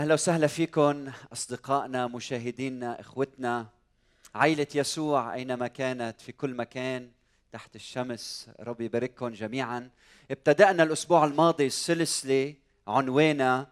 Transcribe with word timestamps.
أهلا 0.00 0.14
وسهلا 0.14 0.46
فيكم 0.46 1.12
أصدقائنا 1.32 2.06
مشاهدينا 2.06 3.00
إخوتنا. 3.00 3.66
عائلة 4.34 4.66
يسوع 4.74 5.34
أينما 5.34 5.66
كانت 5.66 6.20
في 6.20 6.32
كل 6.32 6.54
مكان 6.54 7.10
تحت 7.52 7.76
الشمس 7.76 8.50
ربي 8.60 8.84
يبارككم 8.84 9.28
جميعا. 9.28 9.90
ابتدأنا 10.30 10.82
الأسبوع 10.82 11.24
الماضي 11.24 11.66
السلسله 11.66 12.54
عنوانها 12.86 13.66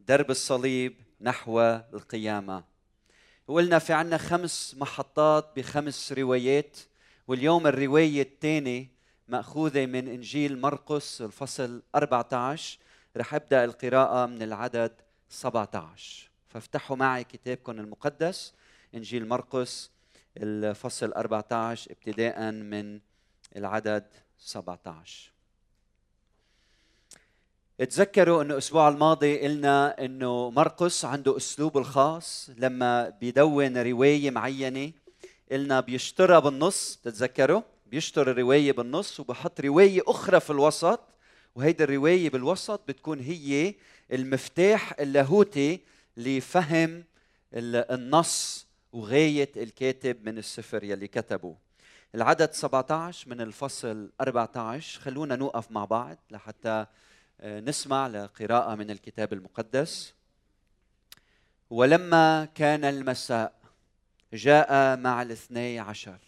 درب 0.00 0.30
الصليب 0.30 0.96
نحو 1.20 1.60
القيامة. 1.94 2.64
وقلنا 3.48 3.78
في 3.78 3.92
عنا 3.92 4.18
خمس 4.18 4.74
محطات 4.78 5.56
بخمس 5.56 6.12
روايات 6.12 6.78
واليوم 7.28 7.66
الرواية 7.66 8.22
الثانية 8.22 8.88
مأخوذة 9.28 9.86
من 9.86 10.08
إنجيل 10.08 10.60
مرقس 10.60 11.22
الفصل 11.22 11.82
14 11.94 12.78
رح 13.16 13.34
أبدأ 13.34 13.64
القراءة 13.64 14.26
من 14.26 14.42
العدد 14.42 14.92
17 15.28 16.30
فافتحوا 16.48 16.96
معي 16.96 17.24
كتابكم 17.24 17.80
المقدس 17.80 18.54
إنجيل 18.94 19.28
مرقس 19.28 19.90
الفصل 20.36 21.12
14 21.12 21.90
ابتداء 21.90 22.50
من 22.50 23.00
العدد 23.56 24.06
17 24.38 25.32
تذكروا 27.78 28.42
إنه 28.42 28.52
الأسبوع 28.52 28.88
الماضي 28.88 29.40
قلنا 29.40 30.04
إنه 30.04 30.50
مرقس 30.50 31.04
عنده 31.04 31.36
اسلوبه 31.36 31.80
الخاص 31.80 32.50
لما 32.56 33.08
بيدون 33.08 33.78
رواية 33.78 34.30
معينة 34.30 34.92
قلنا 35.52 35.80
بيشترى 35.80 36.40
بالنص 36.40 37.00
تتذكروا؟ 37.04 37.62
بيشتري 37.86 38.30
الروايه 38.30 38.72
بالنص 38.72 39.20
وبحط 39.20 39.60
رواية 39.60 40.02
أخرى 40.06 40.40
في 40.40 40.50
الوسط 40.50 41.00
وهيدي 41.54 41.84
الرواية 41.84 42.30
بالوسط 42.30 42.80
بتكون 42.88 43.20
هي 43.20 43.74
المفتاح 44.12 45.00
اللاهوتي 45.00 45.80
لفهم 46.16 47.04
النص 47.54 48.66
وغاية 48.92 49.52
الكاتب 49.56 50.24
من 50.24 50.38
السفر 50.38 50.84
يلي 50.84 51.08
كتبه. 51.08 51.56
العدد 52.14 52.52
17 52.52 53.28
من 53.30 53.40
الفصل 53.40 54.12
14 54.20 55.00
خلونا 55.00 55.36
نوقف 55.36 55.70
مع 55.70 55.84
بعض 55.84 56.18
لحتى 56.30 56.86
آه، 57.40 57.60
نسمع 57.60 58.06
لقراءة 58.06 58.74
من 58.74 58.90
الكتاب 58.90 59.32
المقدس. 59.32 60.14
ولما 61.70 62.44
كان 62.44 62.84
المساء 62.84 63.63
جاء 64.34 64.96
مع 64.96 65.22
الاثني 65.22 65.78
عشر. 65.78 66.18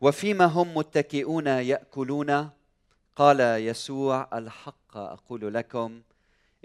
وفيما 0.00 0.44
هم 0.44 0.76
متكئون 0.76 1.46
يأكلون؟ 1.46 2.50
قال 3.16 3.40
يسوع 3.40 4.28
الحق 4.32 4.96
أقول 4.96 5.54
لكم 5.54 6.02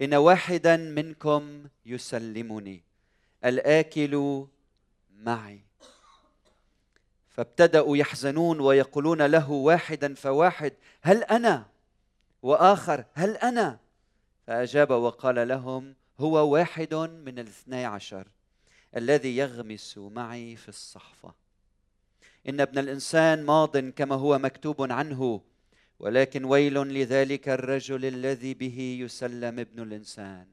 إن 0.02 0.14
واحدا 0.14 0.78
منكم 0.78 1.66
يسلمني 1.86 2.84
الآكل 3.46 4.46
معي. 5.16 5.62
فابتدأوا 7.30 7.98
يحزنون 7.98 8.60
ويقولون 8.60 9.22
له 9.22 9.52
واحدا 9.52 10.14
فواحد 10.14 10.74
هل 11.02 11.24
أنا؟ 11.24 11.66
وآخر 12.42 13.06
هل 13.14 13.38
أنا؟ 13.38 13.80
فأجاب 14.48 14.92
وقال 14.92 15.48
لهم 15.48 15.96
هو 16.20 16.54
واحد 16.54 16.94
من 16.94 17.40
الاثني 17.40 17.86
عشر. 17.86 18.28
الذي 18.96 19.38
يغمس 19.38 19.98
معي 19.98 20.56
في 20.56 20.70
الصحفة. 20.70 21.34
إن 22.50 22.62
ابن 22.62 22.78
الإنسان 22.80 23.44
ماض 23.44 23.78
كما 23.78 24.16
هو 24.16 24.38
مكتوب 24.38 24.92
عنه 24.92 25.42
ولكن 26.00 26.46
ويل 26.46 26.74
لذلك 26.74 27.50
الرجل 27.50 28.06
الذي 28.06 28.54
به 28.54 28.98
يسلم 29.02 29.60
ابن 29.60 29.84
الإنسان. 29.84 30.46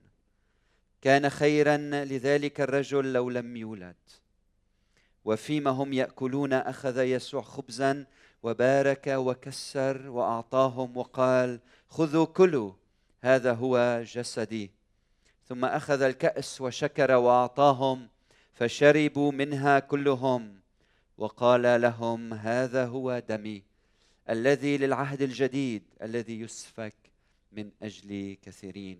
كان 1.03 1.31
خيرا 1.31 1.77
لذلك 2.05 2.61
الرجل 2.61 3.13
لو 3.13 3.31
لم 3.31 3.57
يولد. 3.57 3.97
وفيما 5.25 5.71
هم 5.71 5.93
يأكلون 5.93 6.53
أخذ 6.53 6.99
يسوع 6.99 7.43
خبزا 7.43 8.07
وبارك 8.43 9.07
وكسر 9.07 10.09
وأعطاهم 10.09 10.97
وقال 10.97 11.61
خذوا 11.89 12.25
كلوا 12.25 12.73
هذا 13.21 13.53
هو 13.53 14.03
جسدي. 14.07 14.71
ثم 15.49 15.65
أخذ 15.65 16.03
الكأس 16.03 16.61
وشكر 16.61 17.13
وأعطاهم 17.13 18.09
فشربوا 18.55 19.33
منها 19.33 19.79
كلهم. 19.79 20.61
وقال 21.19 21.81
لهم 21.81 22.35
هذا 22.35 22.87
هو 22.87 23.19
دمي 23.29 23.63
الذي 24.31 24.79
للعهد 24.79 25.23
الجديد 25.23 25.83
الذي 26.03 26.41
يسفك 26.41 26.95
من 27.53 27.71
أجل 27.83 28.37
كثيرين. 28.43 28.99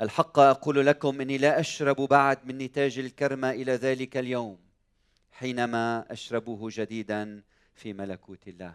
الحق 0.00 0.38
أقول 0.38 0.86
لكم 0.86 1.20
إني 1.20 1.38
لا 1.38 1.60
أشرب 1.60 1.96
بعد 1.96 2.46
من 2.46 2.58
نتاج 2.58 2.98
الكرمه 2.98 3.50
إلى 3.50 3.72
ذلك 3.72 4.16
اليوم 4.16 4.58
حينما 5.32 6.12
اشربه 6.12 6.68
جديدا 6.72 7.42
في 7.74 7.92
ملكوت 7.92 8.48
الله. 8.48 8.74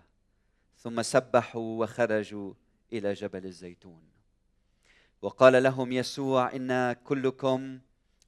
ثم 0.77 1.01
سبحوا 1.01 1.83
وخرجوا 1.83 2.53
إلى 2.93 3.13
جبل 3.13 3.45
الزيتون. 3.45 4.01
وقال 5.21 5.63
لهم 5.63 5.91
يسوع 5.91 6.55
إن 6.55 6.93
كلكم 6.93 7.79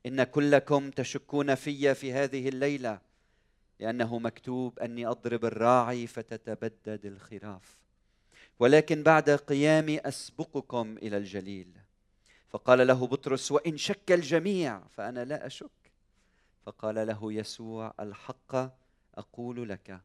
إن 0.05 0.23
كلكم 0.23 0.91
تشكون 0.91 1.55
في 1.55 1.95
في 1.95 2.13
هذه 2.13 2.49
الليلة 2.49 2.99
لأنه 3.79 4.19
مكتوب 4.19 4.79
أني 4.79 5.07
أضرب 5.07 5.45
الراعي 5.45 6.07
فتتبدد 6.07 7.05
الخراف. 7.05 7.77
ولكن 8.59 9.03
بعد 9.03 9.29
قيامي 9.29 9.99
أسبقكم 9.99 10.97
إلى 10.97 11.17
الجليل. 11.17 11.67
فقال 12.49 12.87
له 12.87 13.07
بطرس 13.07 13.51
وإن 13.51 13.77
شك 13.77 14.11
الجميع 14.11 14.87
فأنا 14.87 15.25
لا 15.25 15.45
أشك. 15.45 15.91
فقال 16.65 17.07
له 17.07 17.33
يسوع 17.33 17.93
الحق 17.99 18.55
أقول 19.15 19.69
لك. 19.69 20.01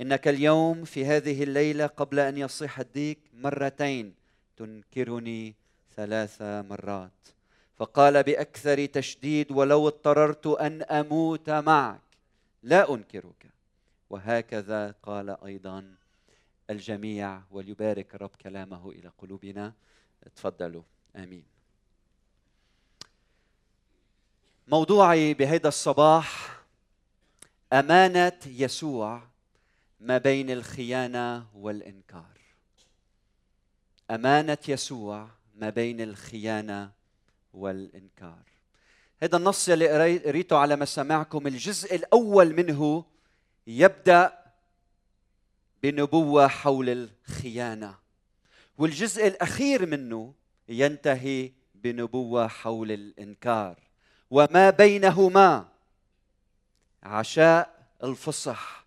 إنك 0.00 0.28
اليوم 0.28 0.84
في 0.84 1.04
هذه 1.04 1.42
الليلة 1.42 1.86
قبل 1.86 2.18
أن 2.18 2.38
يصيح 2.38 2.80
الديك 2.80 3.18
مرتين 3.32 4.14
تنكرني 4.56 5.54
ثلاث 5.96 6.42
مرات. 6.42 7.33
فقال 7.76 8.22
بأكثر 8.22 8.86
تشديد 8.86 9.52
ولو 9.52 9.88
اضطررت 9.88 10.46
أن 10.46 10.82
أموت 10.82 11.50
معك. 11.50 12.00
لا 12.62 12.94
أنكرك. 12.94 13.50
وهكذا 14.10 14.94
قال 15.02 15.44
أيضا 15.44 15.94
الجميع 16.70 17.42
وليبارك 17.50 18.14
الرب 18.14 18.30
كلامه 18.40 18.90
إلى 18.90 19.12
قلوبنا. 19.18 19.72
تفضلوا 20.36 20.82
آمين. 21.16 21.44
موضوعي 24.68 25.34
بهذا 25.34 25.68
الصباح 25.68 26.60
أمانة 27.72 28.40
يسوع 28.46 29.22
ما 30.00 30.18
بين 30.18 30.50
الخيانة 30.50 31.46
والإنكار. 31.54 32.38
أمانة 34.10 34.58
يسوع 34.68 35.28
ما 35.54 35.70
بين 35.70 36.00
الخيانة 36.00 36.90
والإنكار. 37.54 38.42
هذا 39.22 39.36
النص 39.36 39.68
اللي 39.68 40.18
قريته 40.18 40.56
على 40.56 40.76
مسامعكم. 40.76 41.46
الجزء 41.46 41.94
الأول 41.94 42.54
منه 42.54 43.04
يبدأ 43.66 44.38
بنبوة 45.82 46.48
حول 46.48 46.88
الخيانة. 46.88 47.94
والجزء 48.78 49.26
الأخير 49.26 49.86
منه 49.86 50.34
ينتهي 50.68 51.52
بنبوة 51.74 52.48
حول 52.48 52.92
الإنكار. 52.92 53.78
وما 54.30 54.70
بينهما 54.70 55.68
عشاء 57.02 57.86
الفصح. 58.04 58.86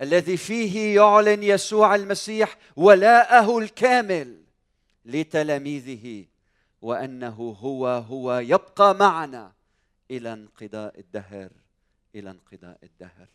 الذي 0.00 0.36
فيه 0.36 0.94
يعلن 0.94 1.42
يسوع 1.42 1.94
المسيح 1.94 2.56
ولاءه 2.76 3.58
الكامل 3.58 4.42
لتلاميذه. 5.04 6.26
وأنه 6.82 7.56
هو 7.60 7.86
هو 7.86 8.38
يبقى 8.38 8.94
معنا 8.94 9.52
إلى 10.10 10.32
انقضاء 10.32 10.98
الدهر 10.98 11.50
إلى 12.14 12.30
انقضاء 12.30 12.78
الدهر. 12.82 13.26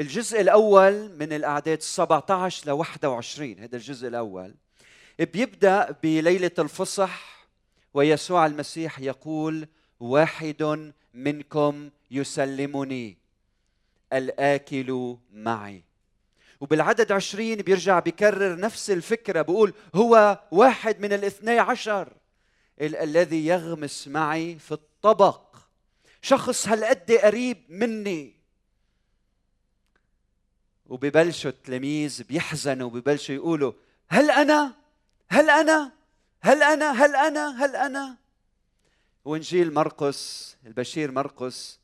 الجزء 0.00 0.40
الأول 0.40 1.10
من 1.18 1.32
الأعداد 1.32 1.82
17 1.82 2.66
ل 2.66 2.70
21 2.70 3.58
هذا 3.58 3.76
الجزء 3.76 4.08
الأول. 4.08 4.54
بيبدأ 5.18 5.96
بليلة 6.02 6.50
الفصح 6.58 7.46
ويسوع 7.94 8.46
المسيح 8.46 9.00
يقول 9.00 9.68
واحد 10.00 10.92
منكم 11.14 11.90
يسلمني 12.10 13.16
الآكل 14.12 15.16
معي. 15.32 15.82
وبالعدد 16.60 17.12
عشرين 17.12 17.58
بيرجع 17.58 17.98
بيكرر 17.98 18.60
نفس 18.60 18.90
الفكرة 18.90 19.42
بيقول 19.42 19.72
هو 19.94 20.40
واحد 20.50 21.00
من 21.00 21.12
الاثني 21.12 21.58
عشر. 21.58 22.12
ال- 22.80 22.96
الذي 22.96 23.46
يغمس 23.46 24.08
معي 24.08 24.58
في 24.58 24.72
الطبق. 24.72 25.56
شخص 26.22 26.68
هالقد 26.68 27.12
قريب 27.12 27.62
مني؟ 27.68 28.36
وببلشوا 30.86 31.50
التلاميذ 31.50 32.22
بيحزنوا 32.22 32.86
وببلشوا 32.86 33.34
يقولوا 33.34 33.72
هل 34.08 34.30
أنا؟ 34.30 34.74
هل 35.28 35.50
أنا؟ 35.50 35.92
هل 36.40 36.62
أنا؟ 36.62 36.90
هل 37.04 37.16
أنا؟ 37.16 37.64
هل 37.64 37.76
أنا؟ 37.76 38.16
وإنجيل 39.24 39.74
مرقس 39.74 40.56
البشير 40.66 41.10
مرقس 41.12 41.78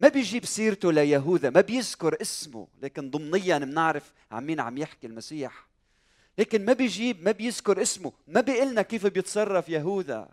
ما 0.00 0.08
بيجيب 0.08 0.44
سيرته 0.44 0.92
ليهوذا 0.92 1.50
ما 1.50 1.60
بيذكر 1.60 2.20
اسمه 2.20 2.68
لكن 2.82 3.10
ضمنيا 3.10 3.58
بنعرف 3.58 4.12
عن 4.30 4.46
مين 4.46 4.60
عم 4.60 4.78
يحكي 4.78 5.06
المسيح. 5.06 5.66
لكن 6.38 6.64
ما 6.64 6.72
بيجيب 6.72 7.24
ما 7.24 7.30
بيذكر 7.30 7.82
اسمه 7.82 8.12
ما 8.26 8.40
بيقلنا 8.40 8.82
كيف 8.82 9.06
بيتصرف 9.06 9.68
يهوذا. 9.68 10.28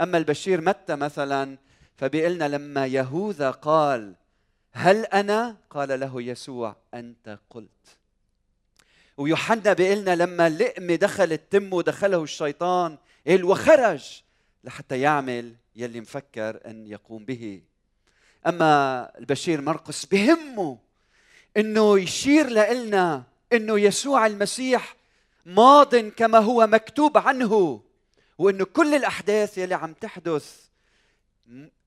أما 0.00 0.18
البشير 0.18 0.60
متى 0.60 0.96
مثلا؟ 0.96 1.58
فبيقلنا 1.96 2.48
لما 2.48 2.86
يهوذا 2.86 3.50
قال 3.50 4.14
هل 4.72 5.04
أنا؟ 5.04 5.56
قال 5.70 6.00
له 6.00 6.22
يسوع 6.22 6.76
أنت 6.94 7.38
قلت. 7.50 7.96
ويوحنا 9.16 9.72
بيقلنا 9.72 10.16
لما 10.16 10.46
اللقمة 10.46 10.94
دخلت 10.94 11.40
تمه 11.50 11.82
دخله 11.82 12.22
الشيطان 12.22 12.98
قال 13.26 13.44
وخرج. 13.44 14.22
لحتى 14.64 15.00
يعمل 15.00 15.54
يلي 15.76 16.00
مفكر 16.00 16.60
أن 16.66 16.86
يقوم 16.86 17.24
به. 17.24 17.62
أما 18.46 19.12
البشير 19.18 19.60
مرقس 19.60 20.06
بهمه 20.06 20.78
أنه 21.56 21.98
يشير 21.98 22.48
لنا 22.48 23.22
أنه 23.52 23.80
يسوع 23.80 24.26
المسيح 24.26 24.96
ماض 25.46 25.96
كما 25.96 26.38
هو 26.38 26.66
مكتوب 26.66 27.18
عنه 27.18 27.82
وأنه 28.38 28.64
كل 28.64 28.94
الأحداث 28.94 29.58
يلي 29.58 29.74
عم 29.74 29.92
تحدث 29.92 30.66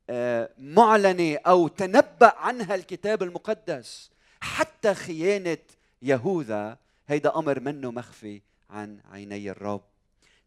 آه، 0.09 0.49
معلنة 0.57 1.37
أو 1.47 1.67
تنبأ 1.67 2.33
عنها 2.37 2.75
الكتاب 2.75 3.23
المقدس 3.23 4.11
حتى 4.41 4.93
خيانة 4.93 5.57
يهوذا 6.01 6.77
هيدا 7.07 7.35
أمر 7.35 7.59
منه 7.59 7.91
مخفي 7.91 8.41
عن 8.69 8.99
عيني 9.11 9.49
الرب. 9.51 9.81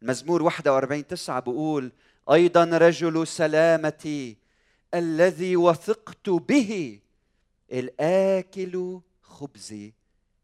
المزمور 0.03 0.43
41 0.43 1.07
9 1.07 1.41
بقول 1.41 1.93
أيضا 2.33 2.65
رجل 2.65 3.27
سلامتي 3.27 4.37
الذي 4.95 5.57
وثقت 5.57 6.31
به 6.31 7.01
الآكل 7.73 9.01
خبزي 9.23 9.93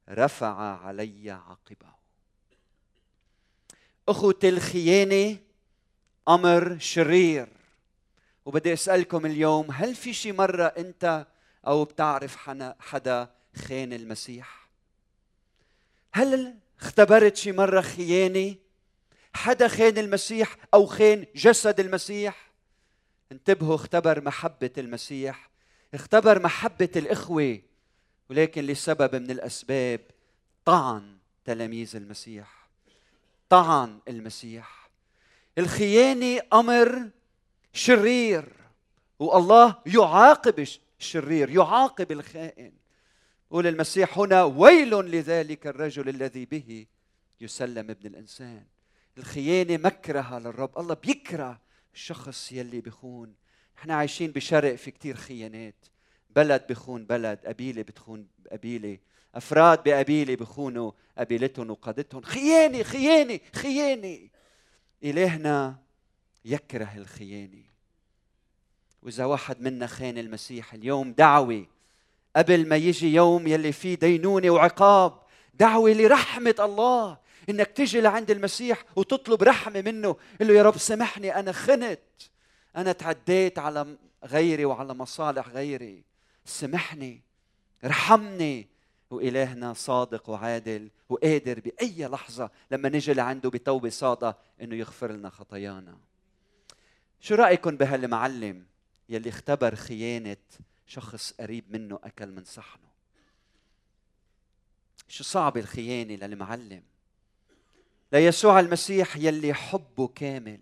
رفع 0.09 0.85
علي 0.87 1.31
عقبة. 1.31 1.94
أخوة 4.09 4.39
الخيانة 4.45 5.39
أمر 6.29 6.79
شرير. 6.79 7.49
وبدي 8.45 8.73
أسألكم 8.73 9.27
اليوم 9.27 9.71
هل 9.71 9.95
في 9.95 10.13
شي 10.13 10.33
مرة 10.33 10.65
أنت 10.65 11.27
أو 11.67 11.85
بتعرف 11.85 12.37
حدا 12.81 13.31
خان 13.57 13.93
المسيح؟ 13.93 14.69
هل 16.13 16.55
اختبرت 16.81 17.37
شي 17.37 17.53
مرة 17.53 17.81
خيانة؟ 17.81 18.55
حدا 19.35 19.69
خان 19.69 19.99
المسيح 19.99 20.57
أو 20.75 20.87
خان 20.87 21.27
جسد 21.37 21.81
المسيح؟ 21.81 22.51
انتبهوا 23.33 23.75
اختبر 23.75 24.21
محبة 24.21 24.71
المسيح 24.79 25.51
اختبر 25.95 26.43
محبة 26.43 26.89
الإخوة 26.97 27.61
ولكن 28.31 28.65
لسبب 28.67 29.15
من 29.15 29.31
الأسباب 29.31 30.01
طعن 30.65 31.19
تلاميذ 31.45 31.97
المسيح. 31.97 32.64
طعن 33.49 34.01
المسيح. 34.09 34.91
الخيانة 35.59 36.41
أمر 36.53 37.11
شرير 37.73 38.49
والله 39.19 39.77
يعاقب 39.87 40.67
الشرير 40.99 41.51
يعاقب 41.51 42.13
الخائن. 42.13 42.73
قول 43.51 43.67
المسيح 43.67 44.19
هنا 44.19 44.45
ويل 44.45 44.91
لذلك 44.91 45.67
الرجل 45.67 46.09
الذي 46.09 46.45
به 46.45 46.87
يسلم 47.41 47.91
ابن 47.91 48.07
الإنسان. 48.07 48.67
الخيانة 49.19 49.77
مكرهة 49.77 50.39
للرب. 50.39 50.79
الله 50.79 50.95
بيكره 50.95 51.61
الشخص 51.95 52.53
يلي 52.53 52.81
بخون. 52.81 53.35
إحنا 53.79 53.95
عايشين 53.95 54.31
بشرق 54.31 54.75
في 54.75 54.91
كتير 54.91 55.17
خيانات. 55.17 55.87
بلد 56.31 56.67
بخون 56.69 57.07
بلد 57.07 57.39
قبيلة 57.47 57.83
بتخون 57.83 58.29
قبيلة. 58.53 58.99
أفراد 59.35 59.83
بقبيله 59.83 60.35
بخونوا 60.35 60.93
قبيلتهم 61.19 61.71
وقادتهم 61.71 62.23
خيانه 62.23 62.83
خيانه 62.83 63.41
خيانه 63.55 64.19
إلهنا 65.05 65.79
يكره 66.45 66.93
الخيانه 66.97 67.63
وإذا 69.03 69.25
واحد 69.25 69.61
منا 69.61 69.87
خان 69.87 70.19
المسيح 70.19 70.75
اليوم 70.75 71.13
دعوه 71.13 71.67
قبل 72.37 72.69
ما 72.69 72.77
يجي 72.77 73.15
يوم 73.15 73.47
يلي 73.47 73.73
فيه 73.73 73.95
دينونة 73.95 74.51
وعقاب 74.51 75.25
دعوه 75.55 75.91
لرحمة 75.91 76.55
الله. 76.59 77.19
إنك 77.49 77.67
تجي 77.67 78.01
لعند 78.01 78.31
المسيح 78.31 78.85
وتطلب 78.97 79.43
رحمة 79.43 79.83
منه. 79.83 80.17
قل 80.41 80.47
له 80.47 80.55
يا 80.55 80.63
رب 80.63 80.79
سامحني 80.79 81.39
أنا 81.39 81.53
خنت. 81.53 82.01
أنا 82.77 82.93
تعديت 82.93 83.59
على 83.59 83.97
غيري 84.25 84.65
وعلى 84.65 84.95
مصالح 84.95 85.49
غيري. 85.49 86.05
سامحني 86.45 87.23
ارحمني. 87.85 88.69
وإلهنا 89.15 89.73
صادق 89.73 90.29
وعادل 90.29 90.91
وقادر 91.09 91.61
بأي 91.61 92.07
لحظة 92.07 92.51
لما 92.71 92.89
نجي 92.89 93.15
لعنده 93.15 93.51
بتوبة 93.51 93.89
صادقة 93.89 94.39
إنه 94.61 94.77
يغفر 94.77 95.13
لنا 95.13 95.31
خطايانا. 95.31 95.99
شو 97.21 97.35
رأيكم 97.35 97.77
بهالمعلم 97.77 98.67
يلي 99.09 99.29
اختبر 99.29 99.75
خيانة 99.75 100.37
شخص 100.87 101.33
قريب 101.33 101.65
منه 101.71 101.99
أكل 102.05 102.27
من 102.27 102.45
صحنه؟ 102.45 102.89
شو 105.09 105.25
صعب 105.25 105.57
الخيانة 105.57 106.15
للمعلم؟ 106.15 106.83
ليسوع 108.13 108.61
المسيح 108.61 109.17
يلي 109.17 109.55
حبه 109.55 110.09
كامل 110.09 110.61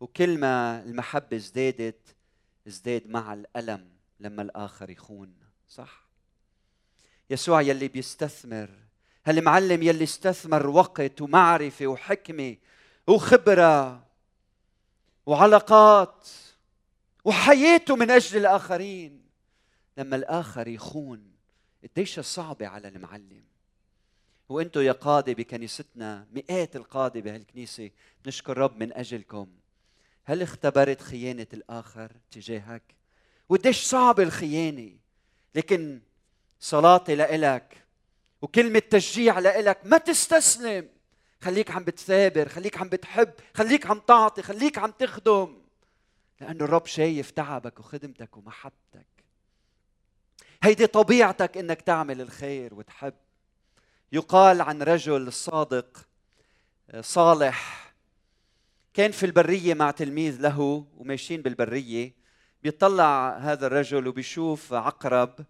وكل 0.00 0.38
ما 0.38 0.82
المحبة 0.82 1.36
ازدادت 1.36 2.16
ازداد 2.66 3.06
مع 3.06 3.32
الألم 3.34 3.90
لما 4.20 4.42
الآخر 4.42 4.90
يخون 4.90 5.34
صح؟ 5.68 6.09
يسوع 7.30 7.60
يلي 7.60 7.88
بيستثمر. 7.88 8.70
هالمعلم 9.26 9.82
يلي 9.82 10.04
استثمر 10.04 10.66
وقت 10.66 11.20
ومعرفة 11.20 11.86
وحكمة 11.86 12.56
وخبرة 13.06 14.06
وعلاقات 15.26 16.28
وحياته 17.24 17.96
من 17.96 18.10
أجل 18.10 18.38
الآخرين. 18.38 19.22
لما 19.98 20.16
الآخر 20.16 20.68
يخون 20.68 21.32
قديش 21.82 22.20
صعبة 22.20 22.66
على 22.66 22.88
المعلم. 22.88 23.44
وأنتم 24.48 24.80
يا 24.80 24.92
قادة 24.92 25.32
بكنيستنا 25.32 26.26
مئات 26.32 26.76
القادة 26.76 27.20
بهالكنيسة 27.20 27.90
نشكر 28.26 28.58
رب 28.58 28.76
من 28.76 28.92
أجلكم. 28.92 29.48
هل 30.24 30.42
اختبرت 30.42 31.00
خيانة 31.00 31.46
الآخر 31.52 32.12
تجاهك؟ 32.30 32.82
وقديش 33.48 33.82
صعب 33.82 34.20
الخيانة. 34.20 34.90
لكن 35.54 36.00
صلاتي 36.60 37.14
لإلك. 37.14 37.84
وكلمة 38.42 38.78
تشجيع 38.78 39.38
لإلك. 39.38 39.78
ما 39.84 39.98
تستسلم. 39.98 40.88
خليك 41.40 41.70
عم 41.70 41.84
بتثابر 41.84 42.48
خليك 42.48 42.78
عم 42.78 42.88
بتحب 42.88 43.32
خليك 43.54 43.86
عم 43.86 43.98
تعطي 43.98 44.42
خليك 44.42 44.78
عم 44.78 44.90
تخدم. 44.90 45.62
لأنه 46.40 46.64
الرب 46.64 46.86
شايف 46.86 47.30
تعبك 47.30 47.80
وخدمتك 47.80 48.36
ومحبتك. 48.36 49.06
هيدي 50.62 50.86
طبيعتك 50.86 51.56
إنك 51.56 51.82
تعمل 51.82 52.20
الخير 52.20 52.74
وتحب. 52.74 53.14
يقال 54.12 54.60
عن 54.60 54.82
رجل 54.82 55.32
صادق 55.32 56.08
صالح. 57.00 57.92
كان 58.94 59.10
في 59.10 59.26
البرية 59.26 59.74
مع 59.74 59.90
تلميذ 59.90 60.40
له 60.40 60.86
وماشيين 60.96 61.42
بالبرية. 61.42 62.14
بيطلع 62.62 63.38
هذا 63.38 63.66
الرجل 63.66 64.06
وبيشوف 64.06 64.72
عقرب. 64.72 65.46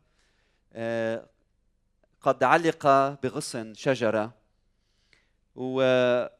قد 2.21 2.43
علق 2.43 2.87
بغصن 3.23 3.75
شجرة 3.75 4.35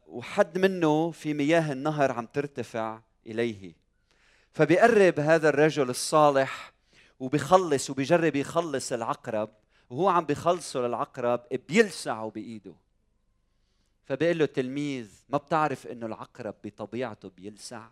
وحد 0.07 0.57
منه 0.57 1.11
في 1.11 1.33
مياه 1.33 1.71
النهر 1.71 2.11
عم 2.11 2.25
ترتفع 2.25 3.01
إليه. 3.27 3.73
فبيقرب 4.53 5.19
هذا 5.19 5.49
الرجل 5.49 5.89
الصالح 5.89 6.73
وبيخلص 7.19 7.89
وبيجرب 7.89 8.35
يخلص 8.35 8.91
العقرب 8.91 9.49
وهو 9.89 10.09
عم 10.09 10.25
بيخلصه 10.25 10.79
للعقرب 10.79 11.41
بيلسعه 11.69 12.29
بإيده. 12.29 12.73
فبيقول 14.05 14.37
له 14.37 14.45
تلميذ 14.45 15.23
ما 15.29 15.37
بتعرف 15.37 15.87
إنه 15.87 16.05
العقرب 16.05 16.55
بطبيعته 16.63 17.29
بيلسع؟ 17.29 17.87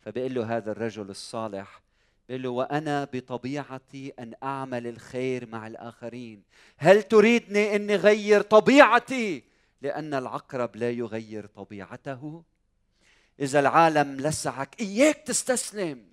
فبيقول 0.00 0.34
له 0.34 0.56
هذا 0.56 0.72
الرجل 0.72 1.10
الصالح 1.10 1.82
بيقول 2.30 2.42
له 2.42 2.50
وأنا 2.50 3.08
بطبيعتي 3.12 4.12
أن 4.18 4.34
أعمل 4.42 4.86
الخير 4.86 5.48
مع 5.48 5.66
الآخرين. 5.66 6.42
هل 6.76 7.02
تريدني 7.02 7.76
اني 7.76 7.96
غير 7.96 8.40
طبيعتي؟ 8.40 9.44
لأن 9.82 10.14
العقرب 10.14 10.76
لا 10.76 10.90
يغير 10.90 11.46
طبيعته. 11.46 12.42
إذا 13.40 13.60
العالم 13.60 14.16
لسعك 14.16 14.80
إياك 14.80 15.16
تستسلم. 15.16 16.06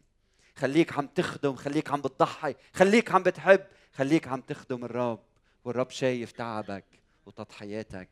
خليك 0.55 0.97
عم 0.97 1.07
تخدم 1.07 1.55
خليك 1.55 1.91
عم 1.91 2.01
بتضحي 2.01 2.55
خليك 2.73 3.11
عم 3.11 3.23
بتحب 3.23 3.63
خليك 3.93 4.27
عم 4.27 4.41
تخدم 4.41 4.85
الرب. 4.85 5.23
والرب 5.65 5.89
شايف 5.89 6.31
تعبك 6.31 6.85
وتضحياتك. 7.25 8.09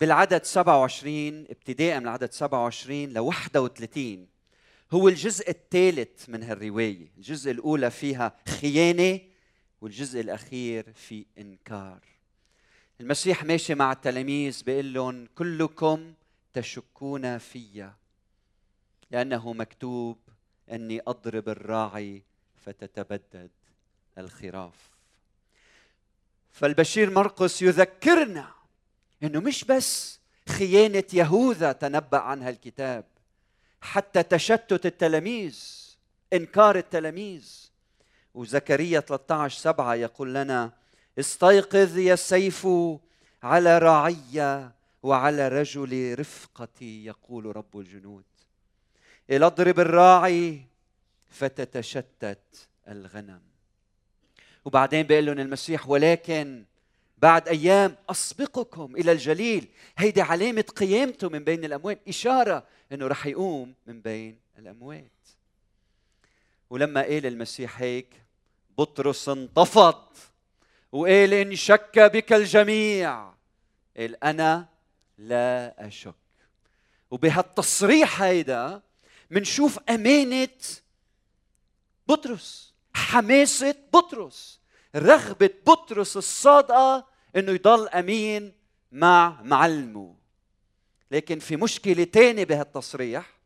بالعدد 0.00 0.44
27 0.44 1.46
ابتداء 1.50 2.00
من 2.00 2.02
العدد 2.02 2.32
27 2.32 3.04
ل 3.04 3.18
31 3.18 4.26
هو 4.92 5.08
الجزء 5.08 5.50
الثالث 5.50 6.28
من 6.28 6.42
هالرواية. 6.42 7.12
الجزء 7.16 7.50
الأولى 7.50 7.90
فيها 7.90 8.36
خيانة 8.48 9.20
والجزء 9.80 10.20
الأخير 10.20 10.92
في 10.92 11.26
إنكار. 11.38 12.00
المسيح 13.00 13.44
ماشي 13.44 13.74
مع 13.74 13.92
التلاميذ 13.92 14.62
بيقول 14.64 14.94
لهم 14.94 15.26
كلكم 15.34 16.14
تشكون 16.52 17.38
في 17.38 17.90
لأنه 19.10 19.52
مكتوب 19.52 20.18
أني 20.72 21.00
أضرب 21.06 21.48
الراعي 21.48 22.22
فتتبدد 22.64 23.50
الخراف. 24.18 24.90
فالبشير 26.50 27.10
مرقس 27.10 27.62
يذكرنا 27.62 28.55
إنه 29.22 29.40
مش 29.40 29.64
بس 29.64 30.20
خيانة 30.48 31.04
يهوذا 31.12 31.72
تنبأ 31.72 32.18
عنها 32.18 32.50
الكتاب 32.50 33.04
حتى 33.80 34.22
تشتت 34.22 34.86
التلاميذ 34.86 35.76
إنكار 36.32 36.76
التلاميذ. 36.76 37.70
وزكريا 38.34 39.00
13 39.00 39.60
سبعة 39.60 39.94
يقول 39.94 40.34
لنا 40.34 40.72
استيقظ 41.18 41.98
يا 41.98 42.16
سيف 42.16 42.68
على 43.42 43.78
رعية 43.78 44.72
وعلى 45.02 45.48
رجل 45.48 46.16
رفقتي 46.18 47.04
يقول 47.04 47.56
رب 47.56 47.78
الجنود. 47.78 48.24
إلى 49.30 49.46
اضرب 49.46 49.80
الراعي 49.80 50.62
فتتشتت 51.30 52.68
الغنم. 52.88 53.40
وبعدين 54.64 55.06
بيقول 55.06 55.26
لهم 55.26 55.38
المسيح 55.38 55.88
ولكن 55.88 56.64
بعد 57.18 57.48
أيام 57.48 57.96
أسبقكم 58.10 58.96
إلى 58.96 59.12
الجليل. 59.12 59.68
هيدي 59.98 60.22
علامة 60.22 60.64
قيامته 60.76 61.28
من 61.28 61.44
بين 61.44 61.64
الأموات. 61.64 62.00
إشارة 62.08 62.66
إنه 62.92 63.06
رح 63.06 63.26
يقوم 63.26 63.74
من 63.86 64.00
بين 64.00 64.38
الأموات. 64.58 65.10
ولما 66.70 67.02
قال 67.02 67.26
المسيح 67.26 67.80
هيك 67.80 68.22
بطرس 68.78 69.28
انتفض 69.28 70.04
وقال 70.92 71.34
إن 71.34 71.56
شك 71.56 71.98
بك 71.98 72.32
الجميع. 72.32 73.32
قال 73.96 74.24
أنا 74.24 74.68
لا 75.18 75.86
أشك. 75.86 76.14
وبهالتصريح 77.10 78.22
هيدا 78.22 78.82
منشوف 79.30 79.78
أمانة 79.88 80.48
بطرس 82.08 82.74
حماسة 82.94 83.74
بطرس. 83.94 84.60
رغبة 84.96 85.50
بطرس 85.66 86.16
الصادقة 86.16 87.06
إنه 87.36 87.52
يضل 87.52 87.88
أمين 87.88 88.52
مع 88.92 89.42
معلمه. 89.42 90.16
لكن 91.10 91.38
في 91.38 91.56
مشكلة 91.56 92.04
تانية 92.04 92.44
بهالتصريح 92.44 93.36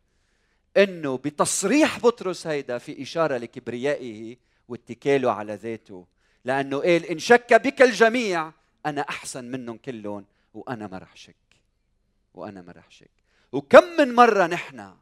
إنه 0.76 1.16
بتصريح 1.16 1.99
بطرس 1.99 2.47
هيدا 2.47 2.78
في 2.78 3.02
إشارة 3.02 3.37
لكبريائه 3.37 4.37
واتكاله 4.69 5.33
على 5.33 5.54
ذاته. 5.54 6.07
لأنه 6.45 6.78
قال 6.78 7.04
إن 7.04 7.19
شك 7.19 7.54
بك 7.54 7.83
الجميع 7.83 8.52
أنا 8.87 9.00
أحسن 9.00 9.45
منهم 9.45 9.76
كلهم 9.76 10.25
وأنا 10.54 10.87
ما 10.87 10.99
رح 10.99 11.16
شك 11.16 11.37
وأنا 12.35 12.62
ما 12.62 12.73
رح 12.73 12.90
شك. 12.90 13.11
وكم 13.52 13.85
من 13.99 14.14
مرة 14.14 14.47
نحن 14.47 14.95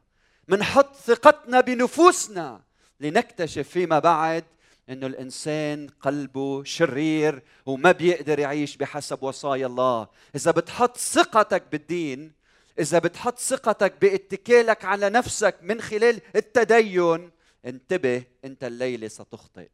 منحط 0.47 0.95
ثقتنا 0.95 1.61
بنفوسنا 1.61 2.61
لنكتشف 2.99 3.69
فيما 3.69 3.99
بعد 3.99 4.43
إنه 4.89 5.07
الإنسان 5.07 5.87
قلبه 6.01 6.63
شرير 6.63 7.43
وما 7.65 7.91
بيقدر 7.91 8.39
يعيش 8.39 8.77
بحسب 8.77 9.23
وصايا 9.23 9.67
الله. 9.67 10.07
إذا 10.35 10.51
بتحط 10.51 10.97
ثقتك 10.97 11.63
بالدين 11.71 12.31
إذا 12.79 12.99
بتحط 12.99 13.39
ثقتك 13.39 13.93
باتكالك 14.01 14.85
على 14.85 15.09
نفسك 15.09 15.55
من 15.61 15.81
خلال 15.81 16.21
التدين 16.35 17.31
انتبه 17.65 18.23
أنت 18.45 18.63
الليلة 18.63 19.07
ستخطئ. 19.07 19.69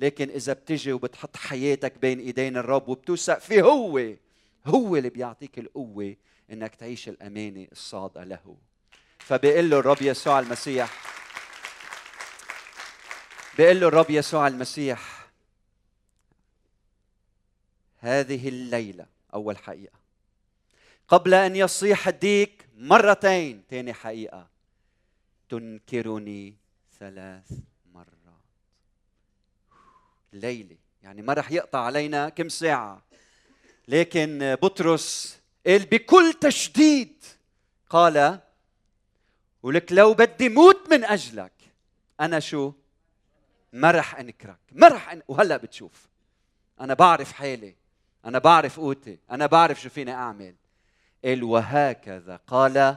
لكن 0.00 0.30
إذا 0.30 0.52
بتجي 0.52 0.92
وبتحط 0.92 1.36
حياتك 1.36 1.98
بين 1.98 2.20
إيدين 2.20 2.56
الرب 2.56 2.88
وبتوثق 2.88 3.38
فيه 3.38 3.62
هو 3.62 4.14
هو 4.66 4.96
اللي 4.96 5.10
بيعطيك 5.10 5.58
القوة 5.58 6.16
إنك 6.52 6.74
تعيش 6.74 7.08
الأمانة 7.08 7.66
الصادقة 7.72 8.24
له. 8.24 8.56
فبيقول 9.18 9.70
له 9.70 9.78
الرب 9.78 10.02
يسوع 10.02 10.38
المسيح 10.40 10.90
بيقول 13.58 13.80
له 13.80 13.88
الرب 13.88 14.10
يسوع 14.10 14.46
المسيح 14.46 15.30
هذه 17.98 18.48
الليلة 18.48 19.06
أول 19.34 19.58
حقيقة. 19.58 19.98
قبل 21.08 21.34
أن 21.34 21.56
يصيح 21.56 22.08
الديك 22.08 22.68
مرتين 22.76 23.62
ثاني 23.70 23.92
حقيقة. 23.92 24.48
تنكرني 25.48 26.56
ثلاث 27.00 27.52
مرات. 27.94 28.08
ليلة. 30.32 30.76
يعني 31.02 31.22
ما 31.22 31.32
رح 31.32 31.52
يقطع 31.52 31.78
علينا 31.78 32.28
كم 32.28 32.48
ساعة. 32.48 33.02
لكن 33.88 34.56
بطرس 34.62 35.38
قال 35.66 35.84
بكل 35.86 36.34
تشديد 36.40 37.24
قال 37.90 38.40
ولك 39.62 39.92
لو 39.92 40.14
بدي 40.14 40.48
موت 40.48 40.90
من 40.90 41.04
أجلك 41.04 41.52
أنا 42.20 42.40
شو؟ 42.40 42.72
ما 43.72 43.90
رح 43.90 44.14
انكرك 44.14 44.58
ما 44.72 44.88
رح 44.88 45.10
أن... 45.10 45.22
وهلا 45.28 45.56
بتشوف. 45.56 46.08
أنا 46.80 46.94
بعرف 46.94 47.32
حالي 47.32 47.74
أنا 48.24 48.38
بعرف 48.38 48.80
قوتي 48.80 49.18
أنا 49.30 49.46
بعرف 49.46 49.80
شو 49.80 49.88
فيني 49.88 50.12
أعمل. 50.14 50.54
قال 51.24 51.44
وهكذا. 51.44 52.36
قال 52.36 52.96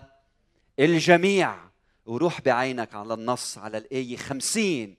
الجميع 0.79 1.55
وروح 2.05 2.41
بعينك 2.41 2.95
على 2.95 3.13
النص 3.13 3.57
على 3.57 3.77
الآية 3.77 4.17
خمسين 4.17 4.95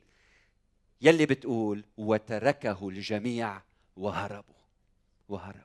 يلي 1.01 1.27
بتقول 1.27 1.85
وتركه 1.97 2.89
الجميع 2.89 3.61
وهربوا 3.97 4.55
وهربوا. 5.29 5.63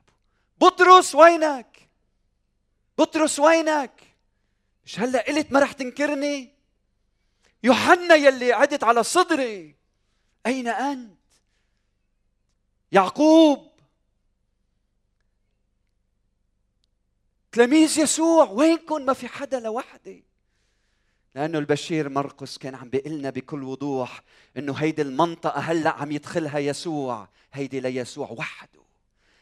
بطرس 0.60 1.14
وينك؟ 1.14 1.88
بطرس 2.98 3.38
وينك؟ 3.38 4.00
مش 4.84 5.00
هلا 5.00 5.24
قلت 5.28 5.52
ما 5.52 5.60
رح 5.60 5.72
تنكرني؟ 5.72 6.52
يوحنا 7.62 8.14
يلي 8.14 8.52
عدت 8.52 8.84
على 8.84 9.02
صدري. 9.02 9.77
أين 10.48 10.68
أنت؟ 10.68 11.18
يعقوب. 12.92 13.68
تلاميذ 17.52 17.98
يسوع 17.98 18.50
وينكم 18.50 19.06
ما 19.06 19.12
في 19.12 19.28
حدا 19.28 19.60
لوحدي. 19.60 20.24
لأنه 21.34 21.58
البشير 21.58 22.08
مرقس 22.08 22.58
كان 22.58 22.74
عم 22.74 22.90
بيقول 22.90 23.12
لنا 23.12 23.30
بكل 23.30 23.62
وضوح 23.62 24.22
إنه 24.56 24.72
هيدي 24.72 25.02
المنطقة 25.02 25.60
هلأ 25.60 25.90
عم 25.90 26.12
يدخلها 26.12 26.58
يسوع. 26.58 27.28
هيدي 27.52 27.80
ليسوع 27.80 28.30
وحده. 28.30 28.82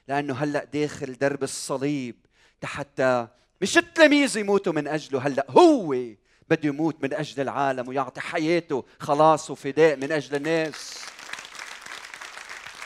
لأنه 0.08 0.34
هلأ 0.34 0.64
داخل 0.64 1.18
درب 1.18 1.42
الصليب. 1.42 2.26
حتى 2.64 3.28
مش 3.62 3.78
التلاميذ 3.78 4.36
يموتوا 4.36 4.72
من 4.72 4.88
أجله 4.88 5.26
هلأ 5.26 5.46
هو 5.50 5.94
بده 6.50 6.68
يموت 6.68 7.02
من 7.02 7.14
أجل 7.14 7.42
العالم 7.42 7.88
ويعطي 7.88 8.20
حياته 8.20 8.84
خلاص 8.98 9.50
وفداء 9.50 9.96
من 9.96 10.12
أجل 10.12 10.34
الناس. 10.36 10.98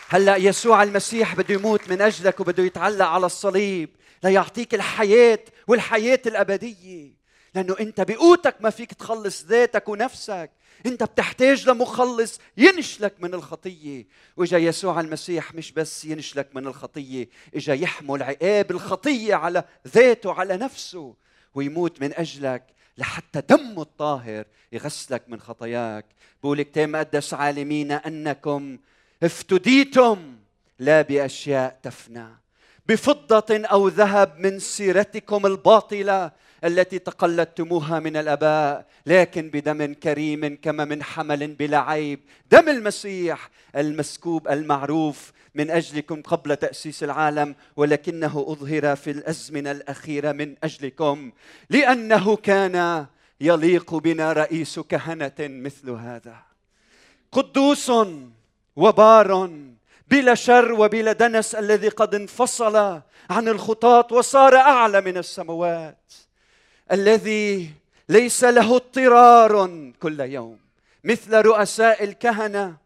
هلأ 0.08 0.36
يسوع 0.36 0.82
المسيح 0.82 1.34
بده 1.34 1.54
يموت 1.54 1.88
من 1.88 2.02
أجلك 2.02 2.40
وبده 2.40 2.62
يتعلق 2.62 3.06
على 3.06 3.26
الصليب 3.26 3.90
ليعطيك 4.24 4.74
الحياة 4.74 5.38
والحياة 5.68 6.20
الأبدية. 6.26 7.20
لأنه 7.54 7.76
أنت 7.80 8.00
بقوتك 8.00 8.56
ما 8.60 8.70
فيك 8.70 8.94
تخلص 8.94 9.44
ذاتك 9.44 9.88
ونفسك. 9.88 10.50
أنت 10.86 11.02
بتحتاج 11.02 11.68
لمخلص 11.68 12.40
ينشلك 12.56 13.14
من 13.18 13.34
الخطية. 13.34 14.06
وإجا 14.36 14.58
يسوع 14.58 15.00
المسيح 15.00 15.54
مش 15.54 15.72
بس 15.72 16.04
ينشلك 16.04 16.48
من 16.54 16.66
الخطية 16.66 17.28
إجا 17.54 17.74
يحمل 17.74 18.22
عقاب 18.22 18.70
الخطية 18.70 19.34
على 19.34 19.64
ذاته 19.88 20.32
على 20.32 20.56
نفسه 20.56 21.14
ويموت 21.54 22.00
من 22.00 22.14
أجلك 22.14 22.66
لحتى 23.00 23.40
دمه 23.40 23.83
الطاهر 23.83 24.45
يغسلك 24.73 25.23
من 25.28 25.40
خطاياك. 25.40 26.04
بقول 26.42 26.62
كتاب 26.62 26.88
مقدس 26.88 27.35
عالمين 27.35 27.92
أنكم 27.92 28.78
افتديتم 29.23 30.37
لا 30.78 31.02
بأشياء 31.02 31.78
تفنى. 31.83 32.26
بفضة 32.87 33.66
أو 33.66 33.88
ذهب 33.88 34.38
من 34.38 34.59
سيرتكم 34.59 35.47
الباطلة 35.47 36.33
التي 36.64 36.99
تقلدتموها 36.99 38.00
من 38.00 38.16
الأباء. 38.16 38.87
لكن 39.07 39.50
بدم 39.50 39.95
كريم 39.95 40.59
كما 40.62 40.85
من 40.85 41.02
حمل 41.02 41.54
بلا 41.54 41.78
عيب. 41.78 42.21
دم 42.50 42.69
المسيح 42.69 43.50
المسكوب 43.76 44.49
المعروف 44.49 45.33
من 45.54 45.71
أجلكم 45.71 46.23
قبل 46.23 46.57
تأسيس 46.57 47.04
العالم 47.04 47.54
ولكنه 47.76 48.45
أظهر 48.49 48.97
في 48.97 49.11
الأزمنة 49.11 49.71
الأخيرة 49.71 50.33
من 50.33 50.54
أجلكم 50.64 51.33
لأنه 51.71 52.37
كان 52.37 53.07
يليق 53.40 53.95
بنا 53.95 54.33
رئيس 54.33 54.78
كهنة 54.78 55.33
مثل 55.40 55.90
هذا. 55.90 56.37
قدوس 57.33 57.92
وبار 58.76 59.50
بلا 60.09 60.35
شر 60.35 60.73
وبلا 60.73 61.12
دنس 61.12 61.54
الذي 61.54 61.88
قد 61.88 62.14
انفصل 62.14 62.76
عن 63.30 63.49
الخطاة 63.49 64.07
وصار 64.12 64.57
أعلى 64.57 65.00
من 65.00 65.16
السماوات 65.16 66.12
الذي 66.92 67.71
ليس 68.09 68.45
له 68.45 68.76
اضطرار 68.76 69.71
كل 70.00 70.21
يوم 70.21 70.59
مثل 71.04 71.35
رؤساء 71.35 72.04
الكهنة 72.04 72.76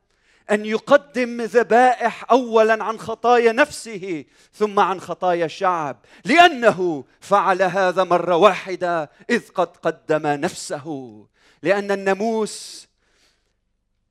أن 0.50 0.64
يقدم 0.64 1.40
ذبائح 1.40 2.30
اولا 2.30 2.84
عن 2.84 2.98
خطايا 2.98 3.52
نفسه 3.52 4.24
ثم 4.52 4.80
عن 4.80 5.00
خطايا 5.00 5.44
الشعب. 5.44 5.96
لأنه 6.24 7.04
فعل 7.20 7.62
هذا 7.62 8.04
مرة 8.04 8.36
واحدة 8.36 9.10
إذ 9.30 9.48
قد 9.48 9.76
قدم 9.76 10.26
نفسه. 10.26 11.26
لأن 11.62 11.90
الناموس 11.90 12.88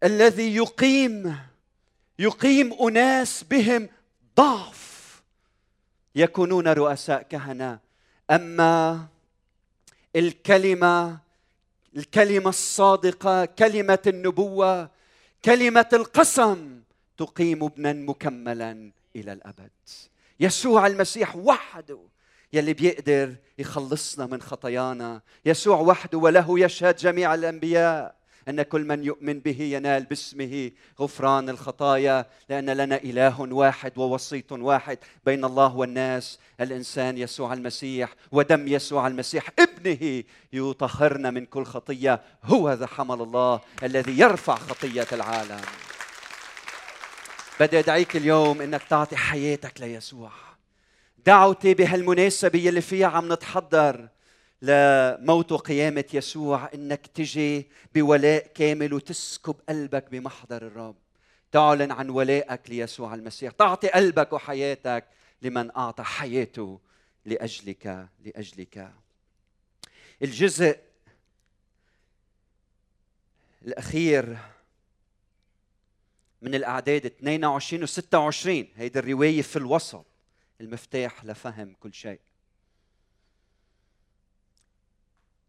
الذي 0.04 0.56
يقيم 0.56 1.38
يقيم 2.20 2.74
أناس 2.74 3.44
بهم 3.44 3.90
ضعف. 4.38 5.22
يكونون 6.16 6.68
رؤساء 6.68 7.22
كهنة. 7.22 7.80
أما 8.32 9.06
الكلمة 10.16 11.18
الكلمة 11.96 12.50
الصادقة 12.50 13.46
كلمة 13.46 14.00
النبوة 14.08 14.90
كلمة 15.46 15.90
القسم 15.94 16.82
تقيم 17.18 17.64
ابنا 17.64 17.94
مكملا 17.94 18.92
إلى 19.16 19.34
الأبد. 19.34 19.72
يسوع 20.40 20.88
المسيح 20.88 21.36
وحده 21.36 22.00
يلي 22.54 22.74
بيقدر 22.74 23.36
يخلصنا 23.58 24.26
من 24.26 24.42
خطايانا. 24.42 25.22
يسوع 25.46 25.80
وحده 25.80 26.18
وله 26.18 26.60
يشهد 26.60 26.96
جميع 26.96 27.34
الأنبياء. 27.34 28.16
أن 28.50 28.62
كل 28.62 28.86
من 28.86 29.04
يؤمن 29.04 29.40
به 29.40 29.62
ينال 29.62 30.04
باسمه 30.04 30.72
غفران 31.00 31.50
الخطايا 31.50 32.26
لأن 32.50 32.70
لنا 32.70 32.96
إله 32.96 33.42
واحد 33.42 33.92
ووسيط 33.98 34.52
واحد 34.52 34.98
بين 35.26 35.46
الله 35.46 35.76
والناس. 35.76 36.40
الإنسان 36.62 37.18
يسوع 37.18 37.54
المسيح 37.54 38.14
ودم 38.32 38.68
يسوع 38.68 39.08
المسيح 39.08 39.50
ابنه 39.60 40.24
يطهرنا 40.54 41.32
من 41.32 41.46
كل 41.46 41.64
خطية. 41.66 42.22
هو 42.44 42.74
ذا 42.74 42.88
حمل 42.88 43.22
الله 43.22 43.62
الذي 43.84 44.20
يرفع 44.20 44.56
خطية 44.56 45.08
العالم. 45.12 45.62
بدي 47.60 47.80
أدعيك 47.80 48.16
اليوم 48.16 48.62
إنك 48.62 48.84
تعطي 48.84 49.16
حياتك 49.16 49.82
ليسوع. 49.82 50.32
دعوتي 51.26 51.74
بهالمناسبة 51.74 52.70
اللي 52.70 52.82
فيها 52.82 53.08
عم 53.08 53.34
نتحضر. 53.34 54.08
لموت 54.64 55.52
وقيامة 55.52 56.06
يسوع 56.14 56.70
إنك 56.74 57.08
تجي 57.08 57.68
بولاء 57.96 58.48
كامل 58.48 58.94
وتسكب 58.94 59.56
قلبك 59.70 60.10
بمحضر 60.12 60.68
الرب. 60.68 60.96
تعلن 61.52 61.92
عن 61.92 62.10
ولائك 62.10 62.70
ليسوع 62.70 63.14
المسيح. 63.14 63.52
تعطي 63.52 63.88
قلبك 63.88 64.34
وحياتك 64.34 65.06
لمن 65.42 65.72
أعطى 65.72 66.04
حياته 66.04 66.80
لأجلك 67.26 68.08
لأجلك. 68.26 68.94
الجزء 70.22 70.80
الأخير 73.66 74.38
من 76.42 76.56
الأعداد 76.56 77.06
22 77.06 77.84
و 77.84 77.86
26 77.86 78.68
هيدي 78.76 79.00
الرواية 79.00 79.42
في 79.42 79.56
الوسط 79.56 80.06
المفتاح 80.62 81.26
لفهم 81.26 81.76
كل 81.80 81.94
شيء. 81.94 82.20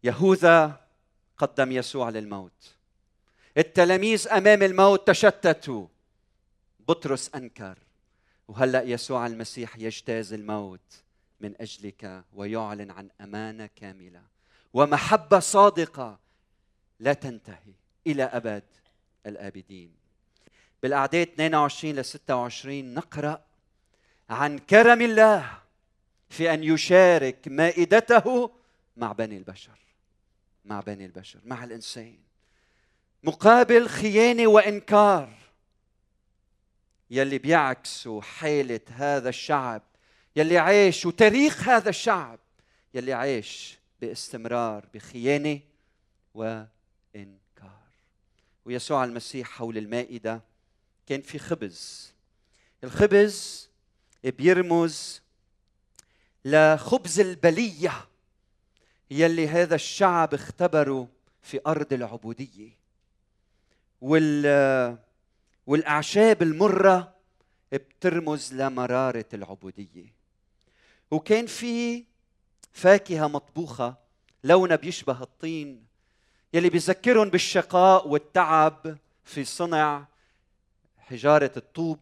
يهوذا 0.05 0.81
قدم 1.37 1.71
يسوع 1.71 2.09
للموت. 2.09 2.75
التلاميذ 3.57 4.27
أمام 4.27 4.63
الموت 4.63 5.07
تشتتوا. 5.07 5.87
بطرس 6.87 7.35
أنكر. 7.35 7.77
وهلأ 8.47 8.83
يسوع 8.83 9.27
المسيح 9.27 9.77
يجتاز 9.77 10.33
الموت 10.33 11.03
من 11.41 11.53
أجلك 11.61 12.23
ويعلن 12.33 12.91
عن 12.91 13.09
أمانة 13.21 13.69
كاملة. 13.75 14.21
ومحبة 14.73 15.39
صادقة 15.39 16.19
لا 16.99 17.13
تنتهي 17.13 17.73
إلى 18.07 18.23
أبد 18.23 18.63
الآبدين. 19.25 19.91
بالأعداد 20.83 21.27
22 21.27 21.95
ل 21.95 22.05
26 22.05 22.93
نقرأ 22.93 23.45
عن 24.29 24.59
كرم 24.59 25.01
الله 25.01 25.51
في 26.29 26.53
أن 26.53 26.63
يشارك 26.63 27.47
مائدته 27.47 28.51
مع 28.97 29.11
بني 29.11 29.37
البشر. 29.37 29.85
مع 30.65 30.79
بني 30.79 31.05
البشر 31.05 31.39
مع 31.43 31.63
الإنسان. 31.63 32.17
مقابل 33.23 33.87
خيانة 33.87 34.47
وإنكار. 34.47 35.33
يلي 37.09 37.37
بيعكسوا 37.37 38.21
حالة 38.21 38.79
هذا 38.89 39.29
الشعب 39.29 39.81
يلي 40.35 40.57
عاش 40.57 41.05
وتاريخ 41.05 41.69
هذا 41.69 41.89
الشعب 41.89 42.39
يلي 42.93 43.13
عاش 43.13 43.77
باستمرار 44.01 44.85
بخيانة 44.93 45.59
وإنكار. 46.33 47.85
ويسوع 48.65 49.03
المسيح 49.03 49.47
حول 49.47 49.77
المائدة 49.77 50.41
كان 51.07 51.21
في 51.21 51.39
خبز. 51.39 52.13
الخبز 52.83 53.69
بيرمز 54.23 55.21
لخبز 56.45 57.19
البلية. 57.19 58.07
يلي 59.11 59.47
هذا 59.47 59.75
الشعب 59.75 60.33
اختبره 60.33 61.07
في 61.41 61.59
أرض 61.67 61.93
العبودية. 61.93 62.69
وال 64.01 64.97
والأعشاب 65.67 66.41
المرة 66.41 67.13
بترمز 67.71 68.53
لمرارة 68.53 69.25
العبودية. 69.33 70.13
وكان 71.11 71.45
في 71.45 72.03
فاكهة 72.73 73.27
مطبوخة 73.27 73.95
لونها 74.43 74.75
بيشبه 74.75 75.23
الطين 75.23 75.85
يلي 76.53 76.69
بيذكرهم 76.69 77.29
بالشقاء 77.29 78.07
والتعب 78.07 78.97
في 79.23 79.45
صنع 79.45 80.05
حجارة 80.97 81.51
الطوب. 81.57 81.99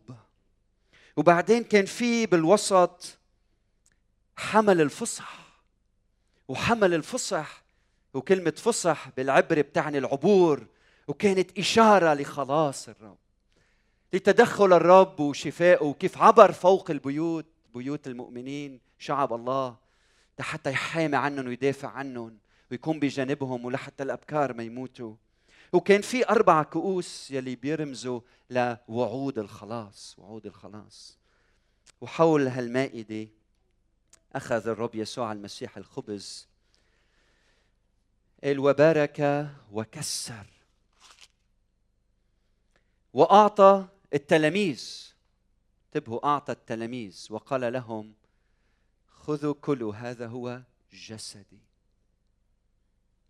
وبعدين 1.18 1.64
كان 1.64 1.86
في 1.86 2.26
بالوسط 2.26 3.18
حمل 4.36 4.82
الفصح. 4.82 5.43
وحمل 6.54 6.94
الفصح 6.94 7.64
وكلمة 8.14 8.54
فصح 8.58 9.10
بالعبري 9.18 9.62
بتعني 9.62 9.98
العبور 9.98 10.68
وكانت 11.08 11.60
إشارة 11.60 12.14
لخلاص 12.14 12.90
الرب 12.90 13.18
لتدخل 14.14 14.74
الرب 14.74 15.20
وشفائه 15.20 15.84
وكيف 15.84 16.18
عبر 16.18 16.52
فوق 16.52 16.92
البيوت 16.92 17.46
بيوت 17.76 18.08
المؤمنين 18.08 18.80
شعب 19.00 19.34
الله 19.34 19.78
حتى 20.40 20.72
يحامي 20.72 21.16
عنهم 21.16 21.48
ويدافع 21.48 21.88
عنهم 21.88 22.38
ويكون 22.72 23.00
بجانبهم 23.00 23.66
ولحتى 23.66 24.04
الأبكار 24.04 24.54
ما 24.54 24.64
يموتوا. 24.64 25.16
وكان 25.74 26.02
في 26.02 26.30
أربع 26.30 26.64
كؤوس 26.64 27.32
يلي 27.32 27.56
بيرمزوا 27.56 28.22
لوعود 28.50 29.40
الخلاص 29.40 30.16
وعود 30.18 30.46
الخلاص. 30.46 31.18
وحول 32.02 32.48
هالمائدة 32.48 33.28
أخذ 34.36 34.68
الرب 34.68 34.96
يسوع 34.96 35.32
المسيح 35.32 35.78
الخبز 35.78 36.48
قال 38.44 38.60
وبارك 38.60 39.50
وكسر 39.72 40.46
وأعطى 43.14 43.88
التلاميذ 44.14 45.14
انتبهوا 45.96 46.28
أعطى 46.28 46.52
التلاميذ 46.52 47.28
وقال 47.30 47.74
لهم 47.74 48.14
خذوا 49.08 49.54
كلوا 49.54 49.94
هذا 49.96 50.28
هو 50.28 50.62
جسدي 50.94 51.60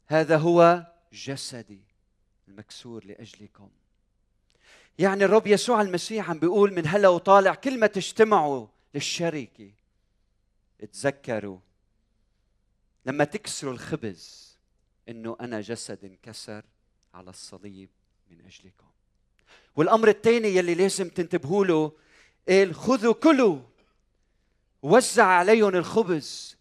هذا 0.08 0.38
هو 0.38 0.86
جسدي 1.13 1.82
المكسور 2.48 3.06
لأجلكم. 3.06 3.70
يعني 5.00 5.26
الرب 5.26 5.48
يسوع 5.48 5.82
المسيح 5.82 6.30
عم 6.30 6.39
بيقول 6.39 6.74
من 6.74 6.88
هلا 6.88 7.08
وطالع 7.08 7.56
كل 7.56 7.80
ما 7.80 7.88
تجتمعوا 7.88 8.68
للشركه 8.94 9.72
تذكروا 10.80 11.60
لما 13.06 13.24
تكسروا 13.24 13.74
الخبز 13.74 14.58
إنه 15.10 15.38
أنا 15.42 15.62
جسد 15.62 16.06
انكسر 16.06 16.66
على 17.14 17.30
الصليب 17.30 17.90
من 18.30 18.42
أجلكم. 18.42 18.88
والأمر 19.76 20.08
الثاني 20.08 20.48
يلي 20.48 20.76
لازم 20.76 21.10
تنتبهوا 21.10 21.66
له 21.66 21.92
قال 22.50 22.76
خذوا 22.76 23.14
كلوا 23.14 23.60
وزع 24.82 25.26
عليهم 25.26 25.76
الخبز. 25.76 26.58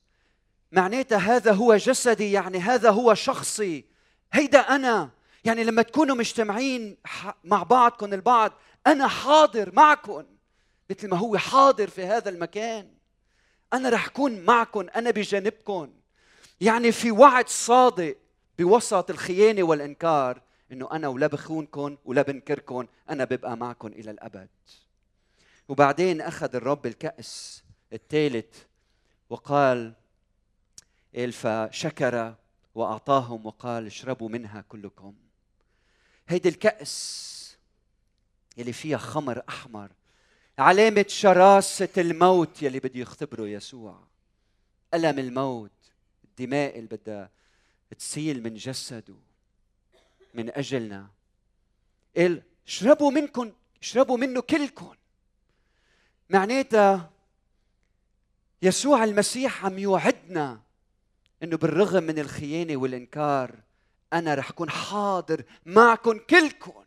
معناتها 0.73 1.19
هذا 1.19 1.53
هو 1.53 1.77
جسدي 1.77 2.33
يعني 2.33 2.59
هذا 2.59 2.91
هو 2.91 3.15
شخصي. 3.15 3.85
هيدا 4.33 4.61
أنا. 4.61 5.11
يعني 5.45 5.65
لما 5.65 5.83
تكونوا 5.83 6.17
مجتمعين 6.17 6.97
مع 7.45 7.63
بعضكم 7.63 8.15
البعض 8.15 8.53
أنا 8.87 9.09
حاضر 9.09 9.75
معكم 9.75 10.25
مثل 10.91 11.09
ما 11.09 11.17
هو 11.17 11.39
حاضر 11.39 11.91
في 11.91 12.05
هذا 12.05 12.29
المكان. 12.29 12.95
أنا 13.73 13.89
رح 13.89 14.07
أكون 14.07 14.41
معكم 14.41 14.87
أنا 14.97 15.11
بجانبكم. 15.11 15.93
يعني 16.61 16.93
في 16.93 17.11
وعد 17.11 17.49
صادق 17.49 18.17
بوسط 18.59 19.11
الخيانة 19.11 19.63
والإنكار 19.63 20.43
إنه 20.73 20.89
أنا 20.93 21.09
ولا 21.09 21.27
بخونكم 21.27 21.97
ولا 22.05 22.23
بنكركم 22.23 22.87
أنا 23.11 23.25
ببقى 23.25 23.57
معكم 23.57 23.89
إلى 23.89 24.11
الأبد. 24.11 24.49
وبعدين 25.69 26.21
أخذ 26.21 26.57
الرب 26.57 26.87
الكأس 26.87 27.63
الثالث 27.93 28.63
وقال 29.31 29.95
فشكر 31.33 32.35
وأعطاهم 32.75 33.47
وقال 33.47 33.87
اشربوا 33.87 34.29
منها 34.29 34.61
كلكم. 34.69 35.15
هيدي 36.29 36.49
الكأس 36.49 37.57
يلي 38.57 38.73
فيها 38.73 38.99
خمر 38.99 39.43
أحمر. 39.49 39.91
علامة 40.59 41.05
شراسة 41.09 41.89
الموت 41.99 42.63
يلي 42.63 42.79
بده 42.79 43.01
يختبره 43.01 43.49
يسوع. 43.49 44.01
ألم 44.95 45.19
الموت؟ 45.19 45.71
الدماء 46.25 46.79
اللي 46.79 46.89
بدها 46.89 47.31
تسيل 47.99 48.43
من 48.43 48.55
جسده 48.55 49.15
من 50.35 50.51
أجلنا. 50.51 51.11
قال 52.17 52.43
اشربوا 52.67 53.11
منكم 53.11 53.53
اشربوا 53.83 54.17
منه 54.17 54.41
كلكم 54.41 54.95
معناتها 56.31 57.11
يسوع 58.63 59.05
المسيح 59.05 59.65
عم 59.65 59.79
يوعدنا 59.79 60.61
إنه 61.43 61.57
بالرغم 61.57 62.03
من 62.03 62.19
الخيانة 62.19 62.77
والإنكار 62.77 63.63
أنا 64.13 64.35
رح 64.35 64.51
أكون 64.51 64.71
حاضر 64.71 65.45
معكم 65.67 66.19
كلكم 66.19 66.85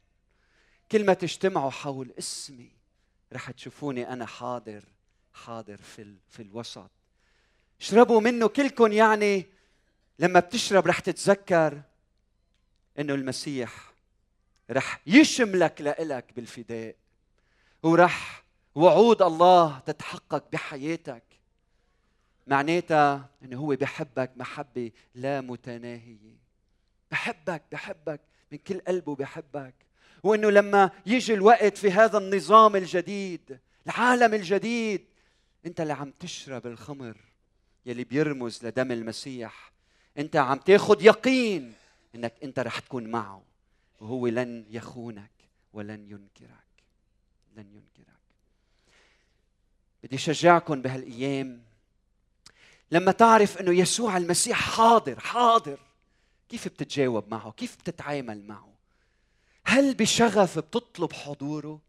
كل 0.91 1.05
ما 1.05 1.13
تجتمعوا 1.13 1.71
حول 1.71 2.11
اسمي 2.19 2.74
رح 3.35 3.51
تشوفوني 3.51 4.13
أنا 4.13 4.25
حاضر 4.25 4.83
حاضر 5.33 5.77
في 5.77 6.15
في 6.29 6.41
الوسط. 6.41 6.91
اشربوا 7.81 8.21
منه 8.21 8.47
كلكم 8.47 8.91
يعني 8.91 9.45
لما 10.19 10.39
بتشرب 10.39 10.87
رح 10.87 10.99
تتذكر 10.99 11.81
إنه 12.99 13.13
المسيح 13.13 13.93
رح 14.71 15.01
يشملك 15.07 15.81
لإلك 15.81 16.33
بالفداء 16.35 16.95
ورح 17.83 18.43
وعود 18.75 19.21
الله 19.21 19.79
تتحقق 19.79 20.51
بحياتك. 20.51 21.23
معناتها 22.47 23.29
انه 23.43 23.57
هو 23.57 23.75
بحبك 23.75 24.31
محبة 24.35 24.91
لا 25.15 25.41
متناهية. 25.41 26.37
بحبك 27.11 27.63
بحبك 27.71 28.21
من 28.51 28.57
كل 28.57 28.79
قلبه 28.79 29.15
بحبك. 29.15 29.84
وإنه 30.25 30.49
لما 30.49 30.91
يجي 31.05 31.33
الوقت 31.33 31.77
في 31.77 31.91
هذا 31.91 32.17
النظام 32.17 32.75
الجديد 32.75 33.59
العالم 33.85 34.33
الجديد 34.33 35.05
أنت 35.65 35.81
اللي 35.81 35.93
عم 35.93 36.11
تشرب 36.19 36.67
الخمر 36.67 37.17
يلي 37.85 38.03
بيرمز 38.03 38.65
لدم 38.65 38.91
المسيح. 38.91 39.71
أنت 40.17 40.35
عم 40.35 40.57
تاخذ 40.57 41.05
يقين 41.05 41.73
إنك 42.15 42.33
أنت 42.43 42.59
رح 42.59 42.79
تكون 42.79 43.07
معه 43.07 43.43
وهو 43.99 44.27
لن 44.27 44.65
يخونك 44.69 45.31
ولن 45.73 46.09
ينكرك 46.09 46.65
لن 47.55 47.65
ينكرك. 47.73 48.15
بدي 50.03 50.15
أشجعكم 50.15 50.81
بهالأيام. 50.81 51.63
لما 52.91 53.11
تعرف 53.11 53.57
إنه 53.57 53.71
يسوع 53.79 54.17
المسيح 54.17 54.57
حاضر 54.57 55.19
حاضر 55.19 55.79
كيف 56.49 56.67
بتتجاوب 56.67 57.27
معه؟ 57.27 57.51
كيف 57.51 57.75
بتتعامل 57.75 58.47
معه؟ 58.47 58.74
هل 59.65 59.93
بشغف 59.93 60.59
بتطلب 60.59 61.13
حضوره؟ 61.13 61.81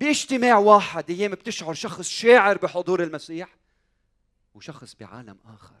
باجتماع 0.00 0.58
واحد 0.58 1.10
أيام 1.10 1.30
بتشعر 1.30 1.74
شخص 1.74 2.08
شاعر 2.08 2.58
بحضور 2.58 3.02
المسيح 3.02 3.56
وشخص 4.54 4.94
بعالم 4.94 5.38
آخر. 5.54 5.80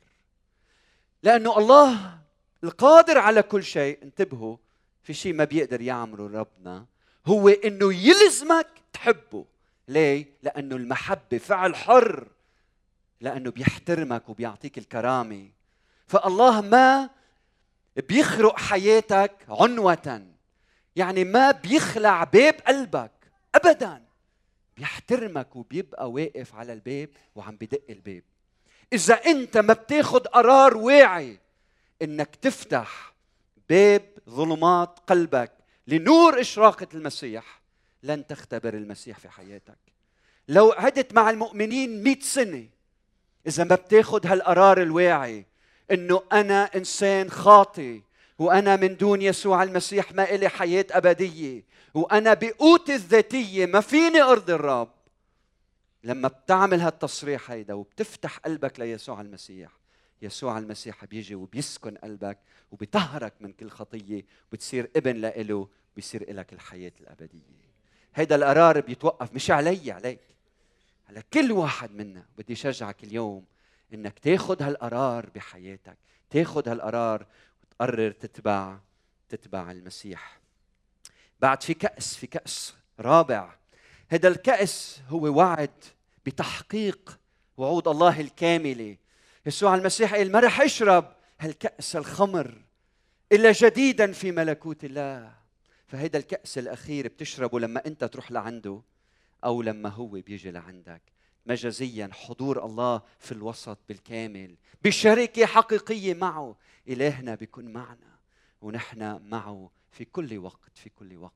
لأنه 1.22 1.58
الله 1.58 2.18
القادر 2.64 3.18
على 3.18 3.42
كل 3.42 3.64
شيء 3.64 4.02
انتبهوا 4.02 4.56
في 5.02 5.14
شيء 5.14 5.32
ما 5.32 5.44
بيقدر 5.44 5.80
يعمله 5.80 6.26
ربنا 6.26 6.86
هو 7.26 7.48
إنه 7.48 7.94
يلزمك 7.94 8.68
تحبه. 8.92 9.44
ليه؟ 9.88 10.26
لأنه 10.42 10.76
المحبة 10.76 11.38
فعل 11.38 11.76
حر 11.76 12.28
لأنه 13.20 13.50
بيحترمك 13.50 14.28
وبيعطيك 14.28 14.78
الكرامة. 14.78 15.50
فالله 16.06 16.60
ما 16.60 17.10
بيخرق 17.96 18.58
حياتك 18.58 19.46
عنوة. 19.48 20.33
يعني 20.96 21.24
ما 21.24 21.50
بيخلع 21.50 22.24
باب 22.24 22.54
قلبك. 22.66 23.10
ابدا. 23.54 24.04
بيحترمك 24.76 25.56
وبيبقى 25.56 26.10
واقف 26.10 26.54
على 26.54 26.72
الباب 26.72 27.08
وعم 27.34 27.56
بدق 27.56 27.82
الباب. 27.90 28.22
إذا 28.92 29.14
أنت 29.14 29.56
ما 29.56 29.72
بتاخد 29.72 30.26
قرار 30.26 30.76
واعي 30.76 31.38
إنك 32.02 32.36
تفتح 32.36 33.14
باب 33.68 34.02
ظلمات 34.30 34.98
قلبك 35.06 35.52
لنور 35.86 36.40
إشراقة 36.40 36.86
المسيح 36.94 37.60
لن 38.02 38.26
تختبر 38.26 38.74
المسيح 38.74 39.18
في 39.18 39.28
حياتك. 39.28 39.78
لو 40.48 40.70
قعدت 40.70 41.14
مع 41.14 41.30
المؤمنين 41.30 42.02
مئة 42.02 42.20
سنة 42.20 42.68
إذا 43.46 43.64
ما 43.64 43.74
بتاخد 43.74 44.26
هالقرار 44.26 44.82
الواعي 44.82 45.46
إنه 45.90 46.22
أنا 46.32 46.64
إنسان 46.76 47.30
خاطي 47.30 48.02
وأنا 48.38 48.76
من 48.76 48.96
دون 48.96 49.22
يسوع 49.22 49.62
المسيح 49.62 50.12
ما 50.12 50.34
إلي 50.34 50.48
حياة 50.48 50.86
أبدية. 50.90 51.64
وأنا 51.94 52.34
بقوتي 52.34 52.94
الذاتية 52.94 53.66
ما 53.66 53.80
فيني 53.80 54.22
أرضي 54.22 54.54
الرب. 54.54 54.92
لما 56.04 56.28
بتعمل 56.28 56.80
هالتصريح 56.80 57.50
هيدا 57.50 57.74
وبتفتح 57.74 58.38
قلبك 58.38 58.80
ليسوع 58.80 59.20
المسيح 59.20 59.70
يسوع 60.22 60.58
المسيح 60.58 61.04
بيجي 61.04 61.34
وبيسكن 61.34 61.96
قلبك 61.96 62.38
وبيطهرك 62.70 63.34
من 63.40 63.52
كل 63.52 63.70
خطية 63.70 64.24
وبتصير 64.52 64.90
ابن 64.96 65.16
لإله 65.16 65.68
بيصير 65.96 66.34
لك 66.34 66.52
الحياة 66.52 66.92
الأبدية. 67.00 67.64
هيدا 68.14 68.34
القرار 68.34 68.80
بيتوقف 68.80 69.34
مش 69.34 69.50
علي 69.50 69.92
عليك. 69.92 70.20
على 71.08 71.22
كل 71.32 71.52
واحد 71.52 71.90
منا. 71.90 72.26
بدي 72.38 72.54
شجعك 72.54 73.04
اليوم 73.04 73.44
إنك 73.94 74.18
تاخذ 74.18 74.62
هالقرار 74.62 75.30
بحياتك. 75.34 75.98
تاخذ 76.30 76.68
هالقرار 76.68 77.26
وتقرر 77.80 78.10
تتبع 78.10 78.78
تتبع 79.28 79.70
المسيح. 79.70 80.40
بعد 81.40 81.62
في 81.62 81.74
كأس 81.74 82.16
في 82.16 82.26
كأس 82.26 82.74
رابع. 83.00 83.54
هذا 84.08 84.28
الكأس 84.28 85.00
هو 85.08 85.38
وعد 85.38 85.84
بتحقيق 86.26 87.18
وعود 87.56 87.88
الله 87.88 88.20
الكاملة 88.20 88.96
يسوع 89.46 89.74
المسيح 89.74 90.14
قال 90.14 90.32
ما 90.32 90.40
رح 90.40 90.60
أشرب 90.60 91.16
هالكأس 91.40 91.96
الخمر 91.96 92.62
إلا 93.32 93.52
جديدا 93.52 94.12
في 94.12 94.32
ملكوت 94.32 94.84
الله. 94.84 95.32
فهيدا 95.86 96.18
الكأس 96.18 96.58
الأخير 96.58 97.08
بتشربه 97.08 97.60
لما 97.60 97.86
أنت 97.86 98.04
تروح 98.04 98.32
لعنده 98.32 98.82
أو 99.44 99.62
لما 99.62 99.88
هو 99.88 100.06
بيجي 100.08 100.50
لعندك. 100.50 101.02
مجازيا 101.46 102.10
حضور 102.12 102.64
الله 102.64 103.02
في 103.18 103.32
الوسط 103.32 103.78
بالكامل 103.88 104.54
بشركة 104.84 105.46
حقيقية 105.46 106.14
معه. 106.14 106.56
إلهنا 106.88 107.34
بيكون 107.34 107.64
معنا 107.64 108.18
ونحن 108.62 109.20
معه 109.30 109.70
في 109.90 110.04
كل 110.04 110.38
وقت 110.38 110.72
في 110.74 110.90
كل 110.90 111.16
وقت. 111.16 111.32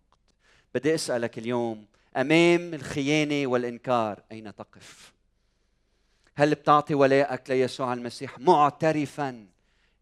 بدي 0.74 0.94
أسألك 0.94 1.38
اليوم 1.38 1.86
أمام 2.16 2.74
الخيانة 2.74 3.46
والإنكار 3.46 4.22
أين 4.32 4.54
تقف؟ 4.56 5.12
هل 6.34 6.54
بتعطي 6.54 6.94
ولائك 6.94 7.50
ليسوع 7.50 7.92
المسيح 7.92 8.38
معترفا 8.38 9.46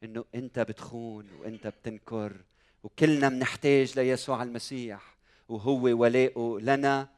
إنه 0.04 0.24
أنت 0.34 0.58
بتخون 0.58 1.26
وأنت 1.40 1.66
بتنكر 1.66 2.36
وكلنا 2.82 3.28
بنحتاج 3.28 3.98
ليسوع 3.98 4.42
المسيح 4.42 5.16
وهو 5.48 5.82
ولاؤه 5.82 6.60
لنا 6.60 7.08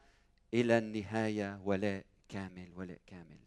إلى 0.53 0.77
النهاية 0.77 1.59
ولاء 1.65 2.03
كامل 2.29 2.69
ولاء 2.75 2.99
كامل. 3.07 3.37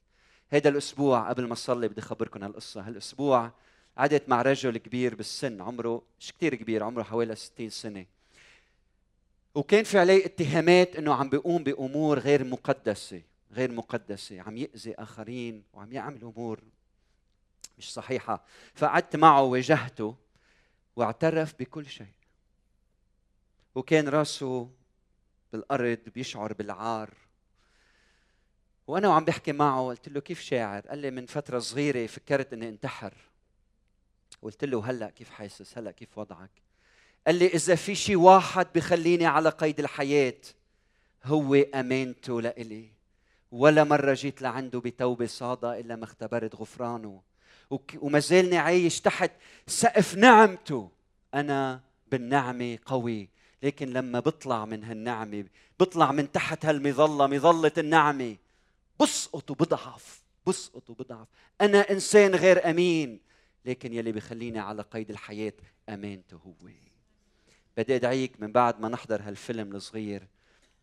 هذا 0.49 0.69
الأسبوع 0.69 1.29
قبل 1.29 1.47
ما 1.47 1.53
أصلي 1.53 1.89
بدي 1.89 2.01
اخبركم 2.01 2.45
هالقصة. 2.45 2.81
هالأسبوع 2.81 3.53
قعدت 3.99 4.29
مع 4.29 4.43
رجل 4.43 4.79
كبير 4.79 5.15
بالسن 5.15 5.61
عمره 5.61 6.03
مش 6.21 6.33
كثير 6.33 6.55
كبير 6.55 6.83
عمره 6.83 7.03
حوالي 7.03 7.37
60 7.37 7.71
سنة. 7.71 8.07
وكان 9.55 9.85
في 9.85 9.99
عليه 9.99 10.27
اتهامات 10.27 10.97
إنه 10.97 11.15
عم 11.15 11.29
بيقوم 11.29 11.65
بأمور 11.65 12.19
غير 12.19 12.45
مقدسة 12.45 13.23
غير 13.53 13.73
مقدسة. 13.73 14.41
عم 14.41 14.57
يأذي 14.57 14.95
آخرين 14.95 15.65
وعم 15.73 15.93
يعمل 15.93 16.23
أمور 16.23 16.61
مش 17.79 17.93
صحيحة. 17.93 18.45
فقعدت 18.75 19.17
معه 19.17 19.43
واجهته 19.43 20.17
واعترف 20.97 21.55
بكل 21.59 21.87
شيء. 21.87 22.15
وكان 23.75 24.09
راسه 24.09 24.71
بالأرض 25.53 25.99
بيشعر 26.15 26.53
بالعار. 26.53 27.22
وأنا 28.93 29.09
وعم 29.09 29.25
بحكي 29.25 29.53
معه 29.53 29.87
قلت 29.87 30.09
له 30.09 30.21
كيف 30.21 30.41
شاعر؟ 30.41 30.81
قال 30.81 30.99
لي 30.99 31.11
من 31.11 31.27
فترة 31.27 31.59
صغيرة 31.59 32.07
فكرت 32.07 32.53
إني 32.53 32.69
انتحر. 32.69 33.15
قلت 34.43 34.65
له 34.65 34.91
هلأ 34.91 35.11
كيف 35.11 35.31
حاسس؟ 35.31 35.79
هلأ 35.79 35.91
كيف 35.91 36.19
وضعك؟ 36.19 36.51
قال 37.27 37.35
لي 37.35 37.47
إذا 37.47 37.75
في 37.75 37.95
شيء 37.95 38.17
واحد 38.17 38.67
بخليني 38.75 39.27
على 39.27 39.49
قيد 39.49 39.81
الحياة 39.81 40.41
هو 41.25 41.55
أمانته 41.55 42.41
لإلي. 42.41 42.89
ولا 43.53 43.85
مرة 43.85 44.15
جيت 44.15 44.43
لعنده 44.43 44.81
بتوبة 44.81 45.27
صادقة 45.27 45.79
إلا 45.79 45.97
ما 45.97 46.05
اختبرت 46.05 46.55
غفرانه. 46.55 47.23
وما 47.97 48.19
زالني 48.19 48.59
عايش 48.59 49.01
تحت 49.01 49.33
سقف 49.67 50.15
نعمته. 50.15 50.91
أنا 51.35 51.81
بالنعمة 52.11 52.79
قوي. 52.87 53.29
لكن 53.63 53.93
لما 53.93 54.21
بطلع 54.21 54.65
من 54.65 54.85
هالنعمة 54.85 55.45
بطلع 55.81 56.13
من 56.13 56.33
تحت 56.33 56.67
هالمظلة 56.67 57.27
مظلة 57.27 57.73
النعمة 57.79 58.37
بسقط 59.03 59.51
وبضعف 59.51 60.23
بسقط 60.47 60.91
وبضعف 60.91 61.29
أنا 61.61 61.91
إنسان 61.91 62.35
غير 62.35 62.71
أمين 62.71 63.21
لكن 63.65 63.93
يلي 63.93 64.13
بخليني 64.13 64.59
على 64.59 64.83
قيد 64.83 65.11
الحياة 65.11 65.53
أمانته 65.89 66.37
هو 66.37 66.53
بدي 67.77 67.97
أدعيك 67.97 68.41
من 68.41 68.53
بعد 68.53 68.81
ما 68.81 68.89
نحضر 68.89 69.23
هالفيلم 69.23 69.77
الصغير 69.77 70.29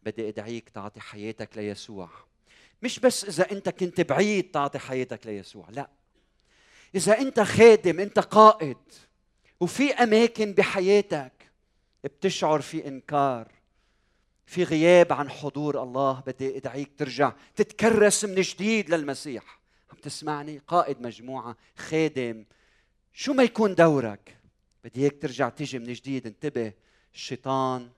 بدي 0.03 0.29
أدعيك 0.29 0.69
تعطي 0.69 0.99
حياتك 0.99 1.57
ليسوع. 1.57 2.09
مش 2.81 2.99
بس 2.99 3.25
إذا 3.25 3.51
أنت 3.51 3.69
كنت 3.69 4.01
بعيد 4.01 4.51
تعطي 4.51 4.79
حياتك 4.79 5.27
ليسوع 5.27 5.69
لا. 5.69 5.89
إذا 6.95 7.19
أنت 7.19 7.39
خادم 7.39 7.99
أنت 7.99 8.19
قائد 8.19 8.77
وفي 9.59 9.93
أماكن 9.93 10.53
بحياتك 10.53 11.51
بتشعر 12.03 12.61
في 12.61 12.87
إنكار. 12.87 13.58
في 14.49 14.63
غياب 14.63 15.13
عن 15.13 15.29
حضور 15.29 15.83
الله 15.83 16.23
بدي 16.27 16.57
أدعيك 16.57 16.91
ترجع 16.97 17.33
تتكرس 17.55 18.25
من 18.25 18.41
جديد 18.41 18.89
للمسيح. 18.89 19.59
عم 19.91 19.97
تسمعني؟ 19.97 20.61
قائد 20.67 21.01
مجموعة 21.01 21.57
خادم. 21.77 22.45
شو 23.13 23.33
ما 23.33 23.43
يكون 23.43 23.75
دورك؟ 23.75 24.37
بدي 24.83 25.01
إياك 25.01 25.21
ترجع 25.21 25.49
تيجي 25.49 25.79
من 25.79 25.93
جديد. 25.93 26.27
انتبه 26.27 26.73
الشيطان 27.13 27.89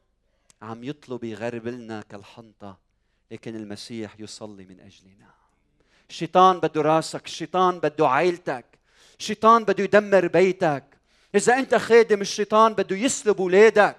عم 0.61 0.83
يطلب 0.83 1.23
يغربلنا 1.23 2.01
كالحنطة 2.01 2.77
لكن 3.31 3.55
المسيح 3.55 4.19
يصلي 4.19 4.65
من 4.65 4.79
أجلنا. 4.79 5.31
الشيطان 6.09 6.59
بده 6.59 6.81
راسك 6.81 7.25
الشيطان 7.25 7.79
بده 7.79 8.07
عائلتك 8.07 8.65
الشيطان 9.19 9.63
بده 9.63 9.83
يدمر 9.83 10.27
بيتك. 10.27 10.83
إذا 11.35 11.59
أنت 11.59 11.75
خادم 11.75 12.21
الشيطان 12.21 12.73
بده 12.73 12.95
يسلب 12.95 13.41
اولادك 13.41 13.97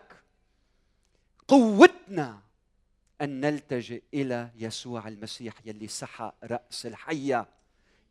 قوتنا 1.48 2.41
أن 3.22 3.40
نلتجئ 3.40 4.02
إلى 4.14 4.50
يسوع 4.56 5.08
المسيح 5.08 5.54
يلي 5.64 5.88
سحق 5.88 6.34
رأس 6.44 6.86
الحية. 6.86 7.46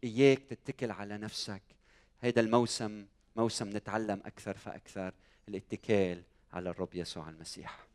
إياك 0.03 0.39
تتكل 0.39 0.91
على 0.91 1.17
نفسك. 1.17 1.61
هذا 2.19 2.41
الموسم 2.41 3.05
موسم 3.35 3.69
نتعلم 3.69 4.21
أكثر 4.25 4.57
فأكثر 4.57 5.13
الاتكال 5.49 6.23
على 6.53 6.69
الرب 6.69 6.95
يسوع 6.95 7.29
المسيح. 7.29 7.90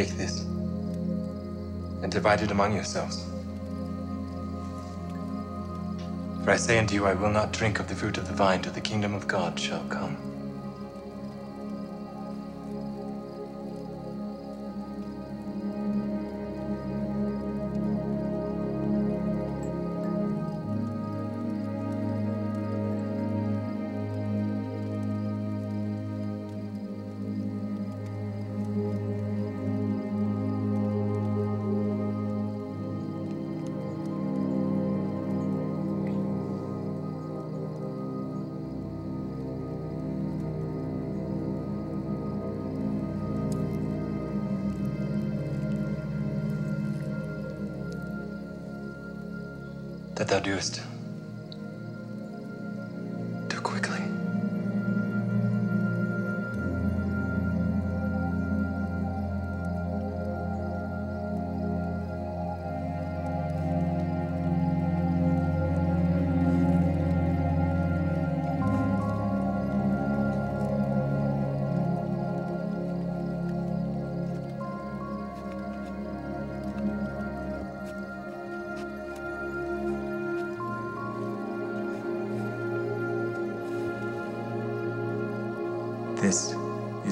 Take 0.00 0.16
this 0.16 0.46
and 2.02 2.10
divide 2.10 2.40
it 2.40 2.50
among 2.50 2.74
yourselves. 2.74 3.26
For 6.42 6.52
I 6.52 6.56
say 6.56 6.78
unto 6.78 6.94
you, 6.94 7.04
I 7.04 7.12
will 7.12 7.28
not 7.28 7.52
drink 7.52 7.78
of 7.80 7.86
the 7.86 7.94
fruit 7.94 8.16
of 8.16 8.26
the 8.26 8.32
vine 8.32 8.62
till 8.62 8.72
the 8.72 8.80
kingdom 8.80 9.12
of 9.12 9.28
God 9.28 9.60
shall 9.60 9.84
come. 9.90 10.29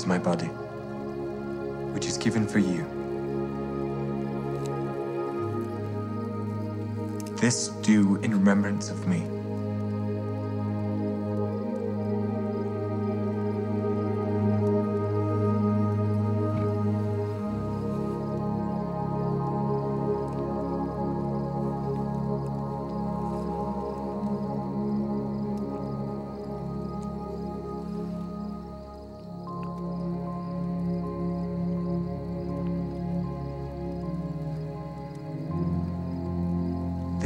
My 0.08 0.18
body, 0.18 0.46
which 1.92 2.06
is 2.06 2.16
given 2.16 2.48
for 2.48 2.58
you. 2.58 2.82
This 7.36 7.68
do 7.82 8.16
in 8.16 8.32
remembrance 8.32 8.90
of 8.90 9.06
me. 9.06 9.37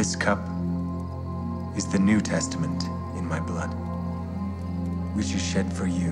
This 0.02 0.16
cup 0.16 0.40
is 1.76 1.86
the 1.86 1.98
New 2.00 2.20
Testament 2.20 2.82
in 3.16 3.24
my 3.24 3.38
blood, 3.38 3.68
which 5.14 5.32
is 5.32 5.40
shed 5.40 5.72
for 5.72 5.86
you. 5.86 6.10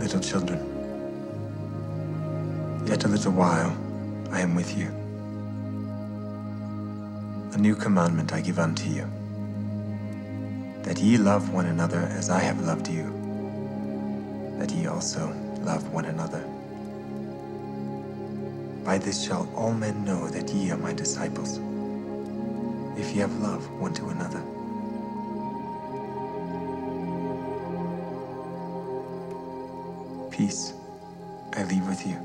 Little 0.00 0.18
children, 0.18 0.58
yet 2.84 3.04
a 3.04 3.06
little 3.06 3.30
while 3.30 3.76
I 4.32 4.40
am 4.40 4.56
with 4.56 4.76
you. 4.76 5.03
New 7.64 7.74
commandment 7.74 8.34
I 8.34 8.42
give 8.42 8.58
unto 8.58 8.90
you, 8.90 9.10
that 10.82 10.98
ye 10.98 11.16
love 11.16 11.48
one 11.48 11.64
another 11.64 12.00
as 12.12 12.28
I 12.28 12.40
have 12.40 12.60
loved 12.60 12.88
you, 12.88 13.04
that 14.58 14.70
ye 14.70 14.86
also 14.86 15.34
love 15.62 15.88
one 15.90 16.04
another. 16.04 16.44
By 18.84 18.98
this 18.98 19.24
shall 19.24 19.48
all 19.56 19.72
men 19.72 20.04
know 20.04 20.28
that 20.28 20.50
ye 20.50 20.72
are 20.72 20.76
my 20.76 20.92
disciples, 20.92 21.58
if 22.98 23.14
ye 23.14 23.20
have 23.22 23.34
love 23.40 23.66
one 23.80 23.94
to 23.94 24.08
another. 24.10 24.42
Peace 30.30 30.74
I 31.54 31.64
leave 31.64 31.86
with 31.88 32.06
you. 32.06 32.18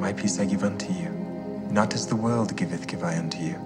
My 0.00 0.14
peace 0.14 0.40
I 0.40 0.46
give 0.46 0.64
unto 0.64 0.90
you. 0.94 1.21
Not 1.72 1.94
as 1.94 2.06
the 2.06 2.16
world 2.16 2.54
giveth, 2.54 2.86
give 2.86 3.02
I 3.02 3.16
unto 3.16 3.38
you. 3.38 3.56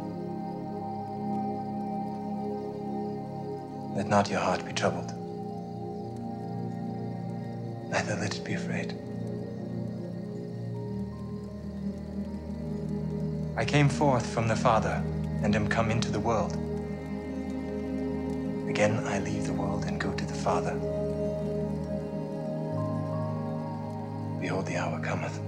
Let 3.96 4.06
not 4.06 4.30
your 4.30 4.38
heart 4.38 4.64
be 4.64 4.72
troubled, 4.72 5.12
neither 7.90 8.14
let 8.14 8.36
it 8.36 8.44
be 8.44 8.54
afraid. 8.54 8.94
I 13.56 13.64
came 13.64 13.88
forth 13.88 14.24
from 14.32 14.46
the 14.46 14.54
Father, 14.54 15.02
and 15.42 15.56
am 15.56 15.66
come 15.66 15.90
into 15.90 16.12
the 16.12 16.20
world. 16.20 16.52
Again 18.68 19.04
I 19.06 19.18
leave 19.18 19.46
the 19.48 19.52
world 19.52 19.84
and 19.86 20.00
go 20.00 20.12
to 20.12 20.24
the 20.24 20.34
Father. 20.34 20.74
Behold, 24.40 24.66
the 24.66 24.76
hour 24.76 25.00
cometh. 25.00 25.40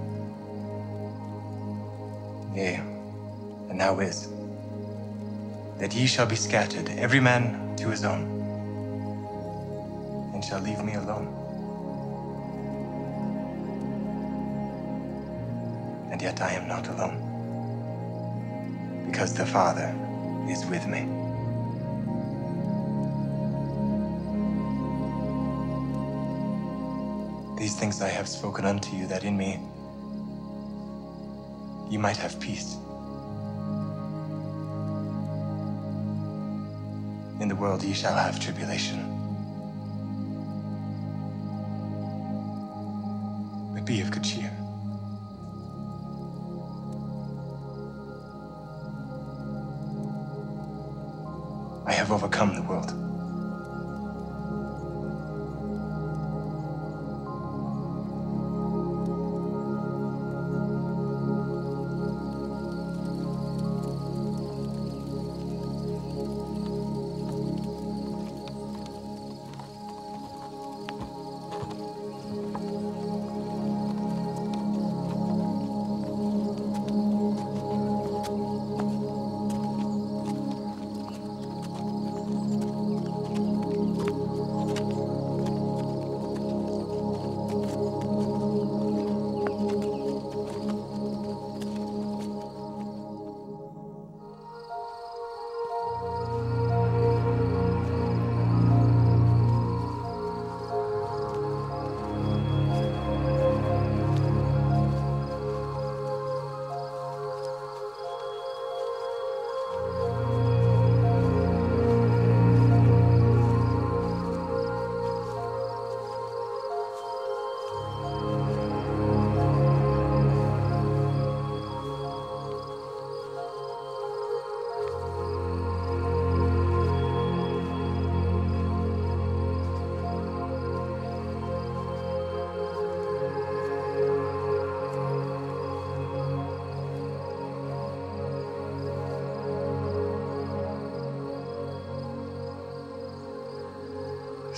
Yea, 2.55 2.75
and 3.69 3.77
now 3.77 3.99
is, 3.99 4.29
that 5.77 5.93
ye 5.95 6.07
shall 6.07 6.25
be 6.25 6.35
scattered, 6.35 6.89
every 6.97 7.19
man 7.19 7.75
to 7.77 7.89
his 7.89 8.03
own, 8.03 8.51
and 10.33 10.43
shall 10.43 10.59
leave 10.61 10.83
me 10.83 10.95
alone. 10.95 11.27
And 16.11 16.21
yet 16.21 16.41
I 16.41 16.51
am 16.53 16.67
not 16.67 16.87
alone, 16.89 17.43
because 19.09 19.33
the 19.33 19.45
Father 19.45 19.95
is 20.49 20.65
with 20.65 20.87
me. 20.87 21.07
These 27.57 27.75
things 27.75 28.01
I 28.01 28.09
have 28.09 28.27
spoken 28.27 28.65
unto 28.65 28.95
you, 28.95 29.07
that 29.07 29.23
in 29.23 29.37
me 29.37 29.59
you 31.89 31.97
might 31.97 32.17
have 32.17 32.39
peace. 32.39 32.75
In 37.39 37.47
the 37.47 37.55
world 37.55 37.83
ye 37.83 37.93
shall 37.93 38.15
have 38.15 38.39
tribulation. 38.39 38.99
But 43.73 43.85
be 43.85 44.01
of 44.01 44.11
good 44.11 44.23
cheer. 44.23 44.51
I 51.87 51.93
have 51.93 52.11
overcome 52.11 52.55
the 52.55 52.61
world. 52.61 52.98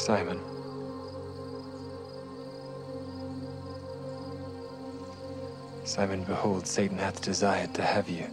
Simon. 0.02 0.40
Simon, 5.84 6.24
behold, 6.24 6.66
Satan 6.66 6.98
hath 6.98 7.22
desired 7.22 7.76
to 7.76 7.84
have 7.84 8.10
you, 8.10 8.26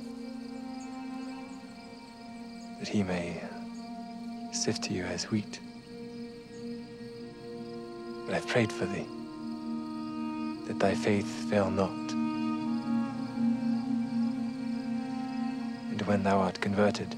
that 2.78 2.88
he 2.88 3.02
may 3.02 3.38
sift 4.50 4.90
you 4.90 5.04
as 5.04 5.30
wheat. 5.30 5.60
But 8.24 8.36
I've 8.36 8.48
prayed 8.48 8.72
for 8.72 8.86
thee, 8.86 9.06
that 10.68 10.78
thy 10.78 10.94
faith 10.94 11.28
fail 11.50 11.70
not. 11.70 11.90
And 15.90 16.00
when 16.06 16.22
thou 16.22 16.38
art 16.38 16.62
converted, 16.62 17.14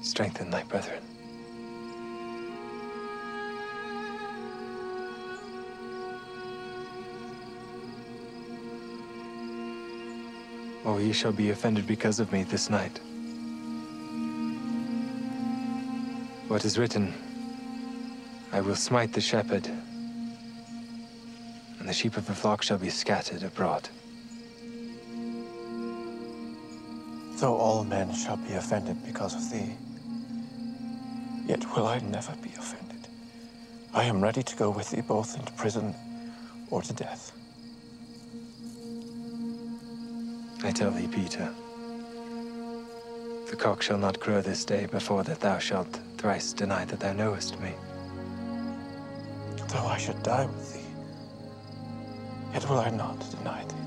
strengthen 0.00 0.50
thy 0.50 0.62
brethren. 0.64 1.02
Oh, 10.84 10.98
ye 10.98 11.12
shall 11.12 11.32
be 11.32 11.50
offended 11.50 11.86
because 11.86 12.20
of 12.20 12.32
me 12.32 12.42
this 12.42 12.70
night. 12.70 13.00
What 16.48 16.64
is 16.64 16.78
written, 16.78 17.14
I 18.50 18.60
will 18.60 18.74
smite 18.74 19.12
the 19.12 19.20
shepherd, 19.20 19.66
and 21.78 21.88
the 21.88 21.92
sheep 21.92 22.16
of 22.16 22.26
the 22.26 22.34
flock 22.34 22.62
shall 22.62 22.78
be 22.78 22.90
scattered 22.90 23.42
abroad. 23.42 23.88
Though 27.36 27.56
all 27.56 27.84
men 27.84 28.12
shall 28.14 28.36
be 28.36 28.54
offended 28.54 29.04
because 29.06 29.34
of 29.34 29.50
thee, 29.50 29.76
will 31.76 31.86
I 31.86 31.98
never 32.00 32.34
be 32.42 32.50
offended. 32.58 33.08
I 33.94 34.04
am 34.04 34.22
ready 34.22 34.42
to 34.42 34.56
go 34.56 34.70
with 34.70 34.90
thee 34.90 35.00
both 35.00 35.38
into 35.38 35.52
prison 35.52 35.94
or 36.70 36.82
to 36.82 36.92
death. 36.92 37.32
I 40.62 40.70
tell 40.72 40.90
thee, 40.90 41.08
Peter, 41.08 41.52
the 43.50 43.56
cock 43.56 43.82
shall 43.82 43.98
not 43.98 44.20
crow 44.20 44.40
this 44.40 44.64
day 44.64 44.86
before 44.86 45.24
that 45.24 45.40
thou 45.40 45.58
shalt 45.58 45.98
thrice 46.18 46.52
deny 46.52 46.84
that 46.84 47.00
thou 47.00 47.12
knowest 47.12 47.58
me. 47.60 47.72
Though 49.68 49.86
I 49.86 49.98
should 49.98 50.22
die 50.22 50.46
with 50.46 50.74
thee, 50.74 50.80
yet 52.52 52.68
will 52.68 52.78
I 52.78 52.90
not 52.90 53.18
deny 53.30 53.64
thee. 53.64 53.79